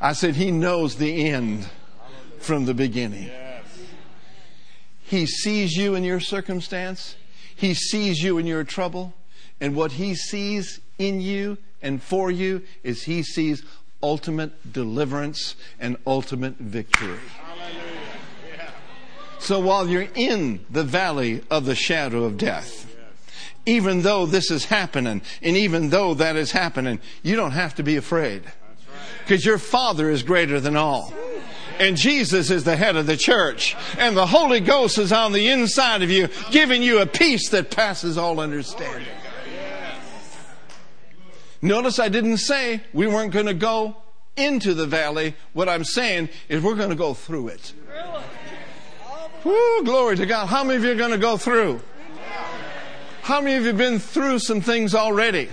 I 0.00 0.12
said, 0.12 0.36
He 0.36 0.50
knows 0.50 0.96
the 0.96 1.28
end 1.28 1.68
from 2.38 2.66
the 2.66 2.74
beginning. 2.74 3.30
He 5.02 5.26
sees 5.26 5.76
you 5.76 5.94
in 5.94 6.04
your 6.04 6.20
circumstance, 6.20 7.16
He 7.54 7.74
sees 7.74 8.18
you 8.18 8.38
in 8.38 8.46
your 8.46 8.64
trouble, 8.64 9.14
and 9.60 9.74
what 9.74 9.92
He 9.92 10.14
sees 10.14 10.80
in 10.98 11.20
you 11.20 11.58
and 11.82 12.02
for 12.02 12.30
you 12.30 12.62
is 12.82 13.04
He 13.04 13.22
sees 13.22 13.62
ultimate 14.02 14.72
deliverance 14.72 15.56
and 15.80 15.96
ultimate 16.06 16.56
victory. 16.56 17.18
So 19.38 19.60
while 19.60 19.88
you're 19.88 20.08
in 20.14 20.64
the 20.70 20.82
valley 20.82 21.42
of 21.50 21.66
the 21.66 21.74
shadow 21.74 22.24
of 22.24 22.36
death, 22.36 22.84
even 23.64 24.02
though 24.02 24.26
this 24.26 24.50
is 24.50 24.64
happening, 24.66 25.22
and 25.42 25.56
even 25.56 25.90
though 25.90 26.14
that 26.14 26.36
is 26.36 26.52
happening, 26.52 27.00
you 27.22 27.36
don't 27.36 27.52
have 27.52 27.74
to 27.76 27.82
be 27.82 27.96
afraid. 27.96 28.42
Because 29.20 29.44
your 29.44 29.58
Father 29.58 30.08
is 30.08 30.22
greater 30.22 30.60
than 30.60 30.76
all. 30.76 31.12
And 31.78 31.96
Jesus 31.96 32.50
is 32.50 32.64
the 32.64 32.76
head 32.76 32.96
of 32.96 33.06
the 33.06 33.16
church. 33.16 33.76
And 33.98 34.16
the 34.16 34.26
Holy 34.26 34.60
Ghost 34.60 34.98
is 34.98 35.12
on 35.12 35.32
the 35.32 35.48
inside 35.48 36.02
of 36.02 36.10
you, 36.10 36.28
giving 36.50 36.82
you 36.82 37.00
a 37.00 37.06
peace 37.06 37.50
that 37.50 37.70
passes 37.70 38.16
all 38.16 38.40
understanding. 38.40 39.06
Notice 41.62 41.98
I 41.98 42.08
didn't 42.08 42.38
say 42.38 42.82
we 42.92 43.06
weren't 43.06 43.32
going 43.32 43.46
to 43.46 43.54
go 43.54 43.96
into 44.36 44.74
the 44.74 44.86
valley. 44.86 45.34
What 45.52 45.68
I'm 45.68 45.84
saying 45.84 46.28
is 46.48 46.62
we're 46.62 46.74
going 46.74 46.90
to 46.90 46.96
go 46.96 47.14
through 47.14 47.48
it. 47.48 47.72
Woo, 49.44 49.84
glory 49.84 50.16
to 50.16 50.26
God. 50.26 50.46
How 50.46 50.64
many 50.64 50.76
of 50.76 50.84
you 50.84 50.92
are 50.92 50.96
going 50.96 51.12
to 51.12 51.18
go 51.18 51.36
through? 51.36 51.80
How 53.22 53.40
many 53.40 53.56
of 53.56 53.62
you 53.62 53.68
have 53.68 53.78
been 53.78 53.98
through 53.98 54.40
some 54.40 54.60
things 54.60 54.94
already? 54.94 55.48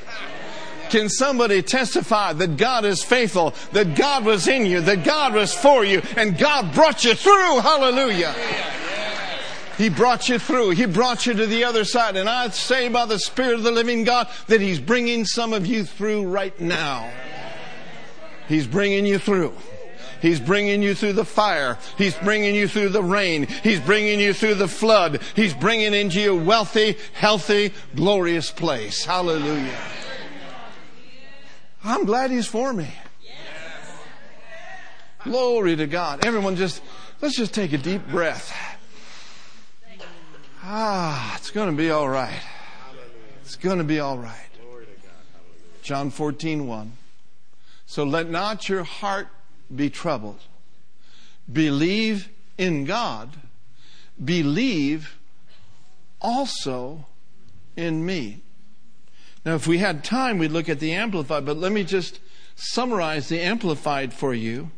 Can 0.89 1.10
somebody 1.10 1.63
testify 1.63 2.34
that 2.34 2.58
God 2.58 2.86
is 2.86 3.04
faithful, 3.04 3.56
that 3.72 3.96
God 3.96 4.26
was 4.26 4.48
in 4.48 4.66
you, 4.66 4.82
that 4.82 5.04
God 5.04 5.34
was 5.34 5.54
for 5.54 5.84
you, 5.84 6.02
and 6.18 6.38
God 6.38 6.74
brought 6.74 7.04
you 7.04 7.16
through? 7.16 7.60
Hallelujah. 7.60 8.36
He 9.84 9.89
brought 9.89 10.30
you 10.30 10.39
through. 10.39 10.69
He 10.69 10.86
brought 10.86 11.26
you 11.26 11.34
to 11.34 11.46
the 11.46 11.65
other 11.65 11.84
side. 11.84 12.15
And 12.15 12.30
I 12.30 12.48
say 12.52 12.88
by 12.88 13.06
the 13.06 13.19
Spirit 13.19 13.56
of 13.56 13.63
the 13.63 13.72
living 13.72 14.06
God 14.06 14.30
that 14.48 14.62
He's 14.62 14.80
bringing 14.80 15.26
some 15.26 15.52
of 15.52 15.65
you 15.65 15.84
through 15.84 16.24
right 16.24 16.58
now. 16.58 17.12
He's 18.48 18.65
bringing 18.65 19.06
you 19.06 19.19
through. 19.19 19.54
He's 20.22 20.39
bringing 20.39 20.82
you 20.82 20.96
through 20.96 21.12
the 21.12 21.26
fire. 21.26 21.78
He's 21.98 22.15
bringing 22.15 22.56
you 22.56 22.69
through 22.69 22.89
the 22.89 23.04
rain. 23.04 23.46
He's 23.62 23.82
bringing 23.82 24.22
you 24.22 24.32
through 24.32 24.56
the 24.56 24.69
flood. 24.69 25.22
He's 25.36 25.54
bringing 25.54 25.93
into 25.93 26.22
you 26.22 26.39
a 26.39 26.41
wealthy, 26.41 26.98
healthy, 27.12 27.74
glorious 27.93 28.52
place. 28.52 29.04
Hallelujah. 29.04 29.78
I'm 31.84 32.06
glad 32.06 32.32
He's 32.32 32.48
for 32.48 32.72
me. 32.72 32.88
Glory 35.26 35.76
to 35.76 35.88
God. 35.88 36.26
Everyone 36.26 36.56
just, 36.56 36.82
let's 37.22 37.36
just 37.36 37.54
take 37.54 37.74
a 37.74 37.78
deep 37.78 38.08
breath. 38.08 38.73
Ah, 40.65 41.36
it's 41.36 41.52
going 41.52 41.69
to 41.69 41.76
be 41.76 41.91
all 41.91 42.08
right. 42.08 42.39
It's 43.41 43.58
going 43.58 43.80
to 43.80 43.84
be 43.84 43.99
all 43.99 44.17
right. 44.17 44.39
John 45.82 46.10
14, 46.10 46.65
1. 46.65 46.93
So 47.86 48.06
let 48.06 48.30
not 48.30 48.69
your 48.69 48.84
heart 48.84 49.28
be 49.76 49.89
troubled. 49.89 50.39
Believe 51.52 52.30
in 52.58 52.86
God. 52.86 53.32
Believe 54.23 55.17
also 56.21 57.08
in 57.76 58.06
me. 58.06 58.39
Now, 59.45 59.56
if 59.56 59.67
we 59.67 59.80
had 59.80 60.06
time, 60.06 60.38
we'd 60.38 60.52
look 60.52 60.69
at 60.69 60.80
the 60.80 60.93
Amplified, 60.93 61.45
but 61.45 61.58
let 61.58 61.73
me 61.73 61.84
just 61.84 62.21
summarize 62.56 63.28
the 63.28 63.41
Amplified 63.41 64.13
for 64.13 64.34
you. 64.34 64.71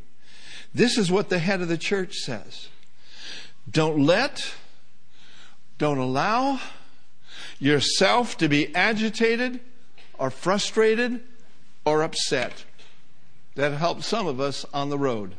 This 0.73 0.97
is 0.97 1.11
what 1.11 1.29
the 1.29 1.37
head 1.37 1.61
of 1.61 1.67
the 1.67 1.77
church 1.77 2.15
says 2.15 2.69
Don't 3.69 4.03
let 4.03 4.55
don't 5.77 5.97
allow 5.97 6.59
yourself 7.59 8.37
to 8.37 8.47
be 8.47 8.73
agitated 8.75 9.59
or 10.17 10.29
frustrated 10.29 11.21
or 11.85 12.03
upset. 12.03 12.65
That 13.55 13.73
helps 13.73 14.05
some 14.05 14.27
of 14.27 14.39
us 14.39 14.65
on 14.73 14.89
the 14.89 14.97
road. 14.97 15.35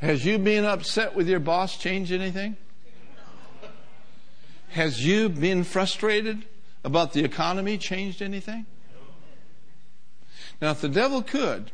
Has 0.00 0.24
you 0.26 0.38
being 0.38 0.66
upset 0.66 1.14
with 1.14 1.28
your 1.28 1.40
boss 1.40 1.78
changed 1.78 2.12
anything? 2.12 2.56
Has 4.68 5.06
you 5.06 5.30
been 5.30 5.64
frustrated 5.64 6.44
about 6.84 7.14
the 7.14 7.24
economy 7.24 7.78
changed 7.78 8.20
anything? 8.20 8.66
Now, 10.60 10.72
if 10.72 10.82
the 10.82 10.90
devil 10.90 11.22
could, 11.22 11.70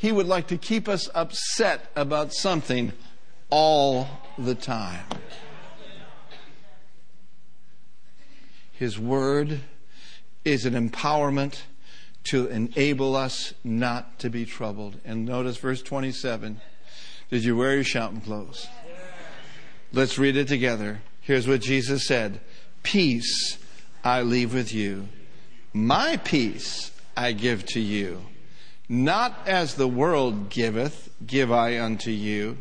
he 0.00 0.10
would 0.10 0.26
like 0.26 0.46
to 0.46 0.56
keep 0.56 0.88
us 0.88 1.10
upset 1.14 1.90
about 1.94 2.32
something 2.32 2.90
all 3.50 4.08
the 4.38 4.54
time. 4.54 5.04
His 8.72 8.98
word 8.98 9.60
is 10.42 10.64
an 10.64 10.72
empowerment 10.72 11.60
to 12.30 12.46
enable 12.46 13.14
us 13.14 13.52
not 13.62 14.18
to 14.20 14.30
be 14.30 14.46
troubled. 14.46 14.98
And 15.04 15.26
notice 15.26 15.58
verse 15.58 15.82
27. 15.82 16.62
Did 17.30 17.44
you 17.44 17.54
wear 17.58 17.74
your 17.74 17.84
shouting 17.84 18.22
clothes? 18.22 18.68
Let's 19.92 20.18
read 20.18 20.38
it 20.38 20.48
together. 20.48 21.02
Here's 21.20 21.46
what 21.46 21.60
Jesus 21.60 22.06
said 22.06 22.40
Peace 22.82 23.58
I 24.02 24.22
leave 24.22 24.54
with 24.54 24.72
you, 24.72 25.08
my 25.74 26.16
peace 26.16 26.90
I 27.18 27.32
give 27.32 27.66
to 27.66 27.80
you. 27.80 28.22
Not 28.92 29.46
as 29.46 29.76
the 29.76 29.86
world 29.86 30.50
giveth, 30.50 31.10
give 31.24 31.52
I 31.52 31.78
unto 31.78 32.10
you. 32.10 32.58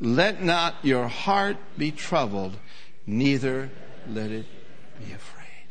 Let 0.00 0.42
not 0.42 0.74
your 0.82 1.06
heart 1.06 1.56
be 1.78 1.92
troubled, 1.92 2.56
neither 3.06 3.70
let 4.08 4.32
it 4.32 4.46
be 4.98 5.12
afraid. 5.12 5.68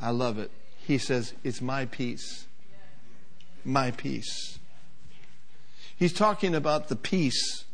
I 0.00 0.12
love 0.12 0.38
it. 0.38 0.50
He 0.78 0.96
says, 0.96 1.34
It's 1.44 1.60
my 1.60 1.84
peace. 1.84 2.46
My 3.66 3.90
peace. 3.90 4.58
He's 5.94 6.14
talking 6.14 6.54
about 6.54 6.88
the 6.88 6.96
peace 6.96 7.66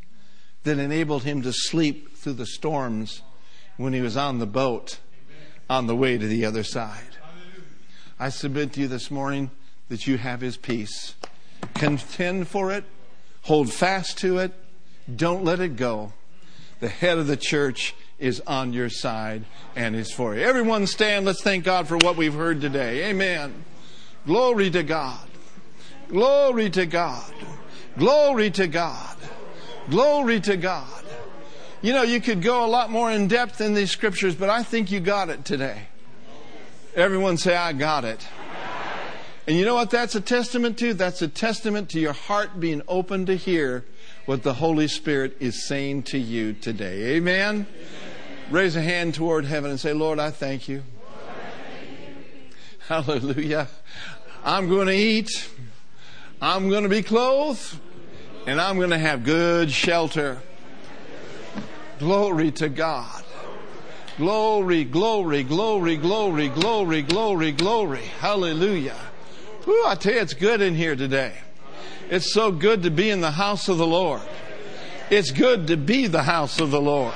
that 0.64 0.80
enabled 0.80 1.22
him 1.22 1.42
to 1.42 1.52
sleep 1.52 2.16
through 2.16 2.32
the 2.32 2.46
storms 2.46 3.22
when 3.76 3.92
he 3.92 4.00
was 4.00 4.16
on 4.16 4.40
the 4.40 4.46
boat 4.46 4.98
on 5.70 5.86
the 5.86 5.94
way 5.94 6.18
to 6.18 6.26
the 6.26 6.44
other 6.44 6.64
side. 6.64 7.16
I 8.18 8.30
submit 8.30 8.72
to 8.72 8.80
you 8.80 8.88
this 8.88 9.08
morning 9.08 9.52
that 9.88 10.06
you 10.06 10.18
have 10.18 10.40
His 10.40 10.56
peace. 10.56 11.14
Contend 11.74 12.48
for 12.48 12.72
it, 12.72 12.84
hold 13.42 13.72
fast 13.72 14.18
to 14.18 14.38
it, 14.38 14.52
don't 15.14 15.44
let 15.44 15.60
it 15.60 15.76
go. 15.76 16.12
The 16.80 16.88
head 16.88 17.18
of 17.18 17.26
the 17.26 17.36
church 17.36 17.94
is 18.18 18.42
on 18.46 18.72
your 18.72 18.88
side 18.88 19.44
and 19.74 19.94
is 19.94 20.10
for 20.10 20.34
you. 20.34 20.42
Everyone 20.42 20.86
stand. 20.86 21.24
Let's 21.24 21.42
thank 21.42 21.64
God 21.64 21.86
for 21.86 21.96
what 21.98 22.16
we've 22.16 22.34
heard 22.34 22.60
today. 22.60 23.10
Amen. 23.10 23.64
Glory 24.26 24.70
to 24.70 24.82
God. 24.82 25.28
Glory 26.08 26.70
to 26.70 26.86
God. 26.86 27.32
Glory 27.98 28.50
to 28.52 28.66
God. 28.66 29.16
Glory 29.88 30.40
to 30.40 30.56
God. 30.56 31.04
You 31.82 31.92
know, 31.92 32.02
you 32.02 32.20
could 32.20 32.42
go 32.42 32.64
a 32.64 32.68
lot 32.68 32.90
more 32.90 33.10
in 33.10 33.28
depth 33.28 33.60
in 33.60 33.74
these 33.74 33.90
scriptures, 33.90 34.34
but 34.34 34.50
I 34.50 34.62
think 34.62 34.90
you 34.90 34.98
got 34.98 35.28
it 35.28 35.44
today. 35.44 35.82
Everyone 36.94 37.36
say, 37.36 37.54
I 37.54 37.72
got 37.72 38.04
it. 38.04 38.26
And 39.46 39.56
you 39.56 39.64
know 39.64 39.74
what 39.74 39.90
that's 39.90 40.16
a 40.16 40.20
testament 40.20 40.76
to? 40.78 40.92
That's 40.92 41.22
a 41.22 41.28
testament 41.28 41.90
to 41.90 42.00
your 42.00 42.12
heart 42.12 42.58
being 42.58 42.82
open 42.88 43.26
to 43.26 43.36
hear 43.36 43.84
what 44.24 44.42
the 44.42 44.54
Holy 44.54 44.88
Spirit 44.88 45.36
is 45.38 45.66
saying 45.68 46.02
to 46.04 46.18
you 46.18 46.52
today. 46.52 47.16
Amen? 47.16 47.54
Amen. 47.54 47.66
Raise 48.50 48.74
a 48.74 48.82
hand 48.82 49.14
toward 49.14 49.44
heaven 49.44 49.70
and 49.70 49.78
say, 49.78 49.92
Lord, 49.92 50.18
I 50.18 50.32
thank 50.32 50.68
you. 50.68 50.82
Lord, 50.98 51.28
I 51.28 51.50
thank 51.70 51.90
you. 52.00 52.54
Hallelujah. 52.88 53.68
I'm 54.44 54.68
going 54.68 54.88
to 54.88 54.96
eat. 54.96 55.48
I'm 56.42 56.68
going 56.68 56.82
to 56.82 56.88
be 56.88 57.02
clothed. 57.02 57.78
And 58.48 58.60
I'm 58.60 58.78
going 58.78 58.90
to 58.90 58.98
have 58.98 59.24
good 59.24 59.70
shelter. 59.70 60.38
Glory 62.00 62.50
to 62.52 62.68
God. 62.68 63.24
Glory, 64.16 64.82
glory, 64.82 65.44
glory, 65.44 65.96
glory, 65.96 66.48
glory, 66.48 67.02
glory, 67.02 67.52
glory. 67.52 68.02
Hallelujah. 68.20 68.96
Ooh, 69.68 69.84
I 69.86 69.96
tell 69.96 70.14
you, 70.14 70.20
it's 70.20 70.34
good 70.34 70.60
in 70.60 70.74
here 70.74 70.94
today. 70.94 71.32
It's 72.08 72.32
so 72.32 72.52
good 72.52 72.84
to 72.84 72.90
be 72.90 73.10
in 73.10 73.20
the 73.20 73.32
house 73.32 73.68
of 73.68 73.78
the 73.78 73.86
Lord. 73.86 74.22
It's 75.10 75.32
good 75.32 75.66
to 75.68 75.76
be 75.76 76.06
the 76.06 76.22
house 76.22 76.60
of 76.60 76.70
the 76.70 76.80
Lord. 76.80 77.14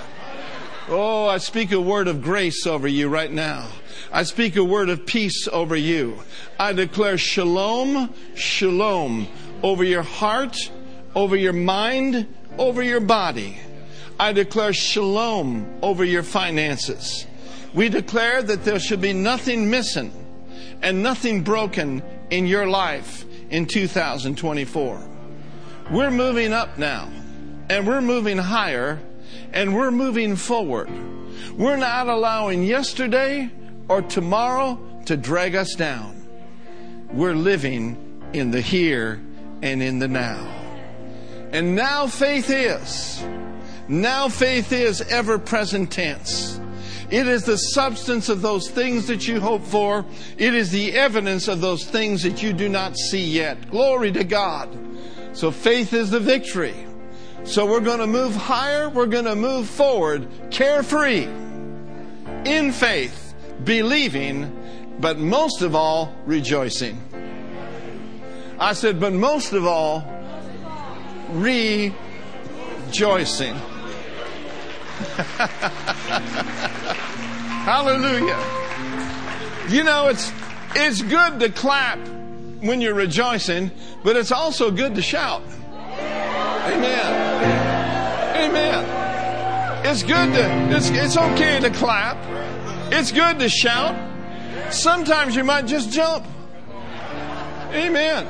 Oh, 0.89 1.29
I 1.29 1.39
speak 1.39 1.71
a 1.71 1.81
word 1.81 2.09
of 2.09 2.23
grace 2.23 2.67
over 2.67 2.89
you 2.89 3.09
right 3.09 3.31
now. 3.31 3.69
I 4.13 4.25
speak 4.25 4.57
a 4.57 4.65
word 4.65 4.89
of 4.89 5.07
peace 5.07 5.47
over 5.47 5.77
you. 5.77 6.19
I 6.59 6.73
declare 6.73 7.19
shalom, 7.19 8.13
shalom 8.35 9.29
over 9.63 9.85
your 9.85 10.03
heart, 10.03 10.57
over 11.15 11.37
your 11.37 11.53
mind, 11.53 12.27
over 12.59 12.83
your 12.83 13.01
body. 13.01 13.59
I 14.19 14.33
declare 14.33 14.73
shalom 14.73 15.79
over 15.83 16.05
your 16.05 16.25
finances. 16.25 17.27
We 17.73 17.89
declare 17.89 18.43
that 18.43 18.65
there 18.65 18.81
should 18.81 19.01
be 19.01 19.13
nothing 19.13 19.71
missing 19.71 20.13
and 20.83 21.03
nothing 21.03 21.45
broken 21.45 22.03
in 22.31 22.47
your 22.47 22.67
life 22.67 23.25
in 23.51 23.67
2024. 23.67 25.09
We're 25.91 26.11
moving 26.11 26.53
up 26.53 26.79
now, 26.79 27.11
and 27.69 27.87
we're 27.87 28.01
moving 28.01 28.39
higher, 28.39 29.01
and 29.53 29.75
we're 29.75 29.91
moving 29.91 30.37
forward. 30.37 30.89
We're 31.57 31.77
not 31.77 32.09
allowing 32.09 32.63
yesterday 32.63 33.51
or 33.89 34.03
tomorrow 34.03 34.79
to 35.07 35.17
drag 35.17 35.57
us 35.57 35.75
down. 35.75 36.29
We're 37.13 37.35
living 37.35 38.23
in 38.33 38.53
the 38.53 38.61
here 38.61 39.21
and 39.63 39.83
in 39.83 39.99
the 39.99 40.09
now. 40.09 40.47
And 41.53 41.75
now 41.75 42.07
faith 42.07 42.51
is. 42.51 43.23
Now 43.89 44.29
faith 44.29 44.73
is 44.73 45.01
ever 45.03 45.39
present 45.39 45.91
tense. 45.91 46.60
It 47.11 47.27
is 47.27 47.43
the 47.45 47.57
substance 47.57 48.29
of 48.29 48.41
those 48.41 48.71
things 48.71 49.09
that 49.09 49.27
you 49.27 49.41
hope 49.41 49.65
for. 49.65 50.05
It 50.39 50.55
is 50.55 50.71
the 50.71 50.93
evidence 50.93 51.49
of 51.49 51.61
those 51.61 51.85
things 51.85 52.23
that 52.23 52.41
you 52.41 52.53
do 52.53 52.69
not 52.69 52.97
see 52.97 53.25
yet. 53.25 53.71
Glory 53.71 54.13
to 54.13 54.23
God. 54.23 54.69
So 55.33 55.51
faith 55.51 55.93
is 55.93 56.11
the 56.11 56.21
victory. 56.21 56.87
So 57.43 57.67
we're 57.67 57.81
going 57.81 57.99
to 57.99 58.07
move 58.07 58.37
higher. 58.37 58.89
We're 58.89 59.07
going 59.07 59.25
to 59.25 59.35
move 59.35 59.69
forward 59.69 60.29
carefree 60.51 61.25
in 62.45 62.71
faith, 62.71 63.35
believing, 63.65 64.97
but 65.01 65.19
most 65.19 65.63
of 65.63 65.75
all, 65.75 66.15
rejoicing. 66.27 67.03
I 68.59 68.73
said, 68.75 69.01
but 69.01 69.13
most 69.13 69.53
of 69.53 69.67
all, 69.67 70.05
rejoicing. 71.31 71.95
Hallelujah. 77.65 78.39
You 79.69 79.85
know, 79.85 80.09
it's, 80.09 80.33
it's 80.75 81.03
good 81.03 81.41
to 81.41 81.51
clap 81.51 81.99
when 82.61 82.81
you're 82.81 82.95
rejoicing, 82.95 83.71
but 84.03 84.17
it's 84.17 84.33
also 84.33 84.71
good 84.71 84.95
to 84.95 85.03
shout. 85.03 85.43
Amen. 86.67 87.21
Amen. 88.37 89.87
It's 89.87 90.03
good 90.03 90.33
to, 90.33 90.77
it's, 90.77 90.89
it's 90.91 91.17
okay 91.17 91.61
to 91.61 91.71
clap. 91.71 92.17
It's 92.93 93.13
good 93.13 93.39
to 93.39 93.49
shout. 93.49 93.95
Sometimes 94.73 95.37
you 95.37 95.45
might 95.45 95.67
just 95.67 95.91
jump. 95.93 96.27
Amen. 97.73 98.27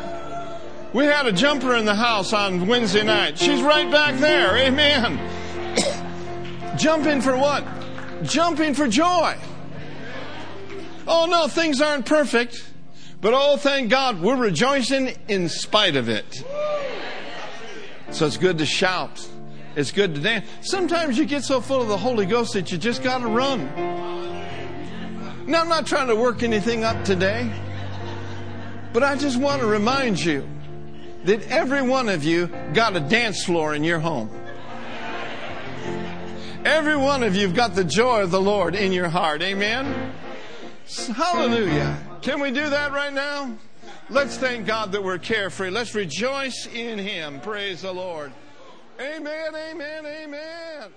We 0.93 1.05
had 1.05 1.27
a 1.27 1.33
jumper 1.33 1.77
in 1.77 1.85
the 1.85 1.95
house 1.95 2.33
on 2.33 2.67
Wednesday 2.67 3.05
night. 3.05 3.39
She's 3.39 3.63
right 3.63 3.91
back 3.91 4.17
there. 4.17 4.57
Amen. 4.57 5.19
Jumping 6.77 7.21
for 7.21 7.37
what? 7.37 7.65
Jumping 8.23 8.75
for 8.75 8.89
joy. 8.89 9.37
Oh 11.07 11.27
no, 11.27 11.49
things 11.49 11.81
aren't 11.81 12.07
perfect. 12.07 12.67
But 13.21 13.35
oh, 13.35 13.57
thank 13.57 13.91
God, 13.91 14.21
we're 14.23 14.37
rejoicing 14.37 15.17
in 15.29 15.49
spite 15.49 15.97
of 15.97 16.09
it. 16.09 16.43
So 18.11 18.27
it's 18.27 18.39
good 18.39 18.59
to 18.59 18.67
shout. 18.67 19.29
It's 19.77 19.93
good 19.93 20.15
to 20.15 20.21
dance. 20.21 20.47
Sometimes 20.63 21.19
you 21.19 21.27
get 21.27 21.45
so 21.45 21.61
full 21.61 21.83
of 21.83 21.89
the 21.89 21.97
Holy 21.97 22.27
Ghost 22.27 22.55
that 22.55 22.73
you 22.73 22.79
just 22.79 23.03
got 23.03 23.19
to 23.19 23.27
run. 23.27 23.67
Now, 25.47 25.63
I'm 25.63 25.69
not 25.69 25.87
trying 25.87 26.09
to 26.09 26.17
work 26.17 26.43
anything 26.43 26.85
up 26.85 27.05
today, 27.05 27.53
but 28.93 29.03
I 29.03 29.17
just 29.17 29.39
want 29.39 29.61
to 29.61 29.67
remind 29.67 30.19
you 30.21 30.49
that 31.25 31.47
every 31.49 31.83
one 31.83 32.09
of 32.09 32.25
you 32.25 32.47
got 32.73 32.97
a 32.97 33.01
dance 33.01 33.45
floor 33.45 33.75
in 33.75 33.85
your 33.85 34.01
home. 34.01 34.31
Every 36.65 36.97
one 36.97 37.23
of 37.23 37.35
you 37.35 37.47
have 37.47 37.57
got 37.57 37.75
the 37.75 37.85
joy 37.85 38.23
of 38.23 38.31
the 38.31 38.41
Lord 38.41 38.75
in 38.75 38.93
your 38.93 39.09
heart. 39.09 39.41
Amen? 39.41 40.13
Hallelujah. 41.15 41.99
Can 42.21 42.41
we 42.41 42.51
do 42.51 42.69
that 42.69 42.93
right 42.93 43.13
now? 43.13 43.57
Let's 44.11 44.37
thank 44.37 44.67
God 44.67 44.93
that 44.93 45.03
we're 45.03 45.19
carefree. 45.19 45.71
Let's 45.71 45.95
rejoice 45.95 46.67
in 46.67 46.99
Him. 46.99 47.41
Praise 47.41 47.81
the 47.83 47.93
Lord. 47.93 48.33
Amen, 49.01 49.55
amen, 49.55 50.05
amen. 50.05 50.91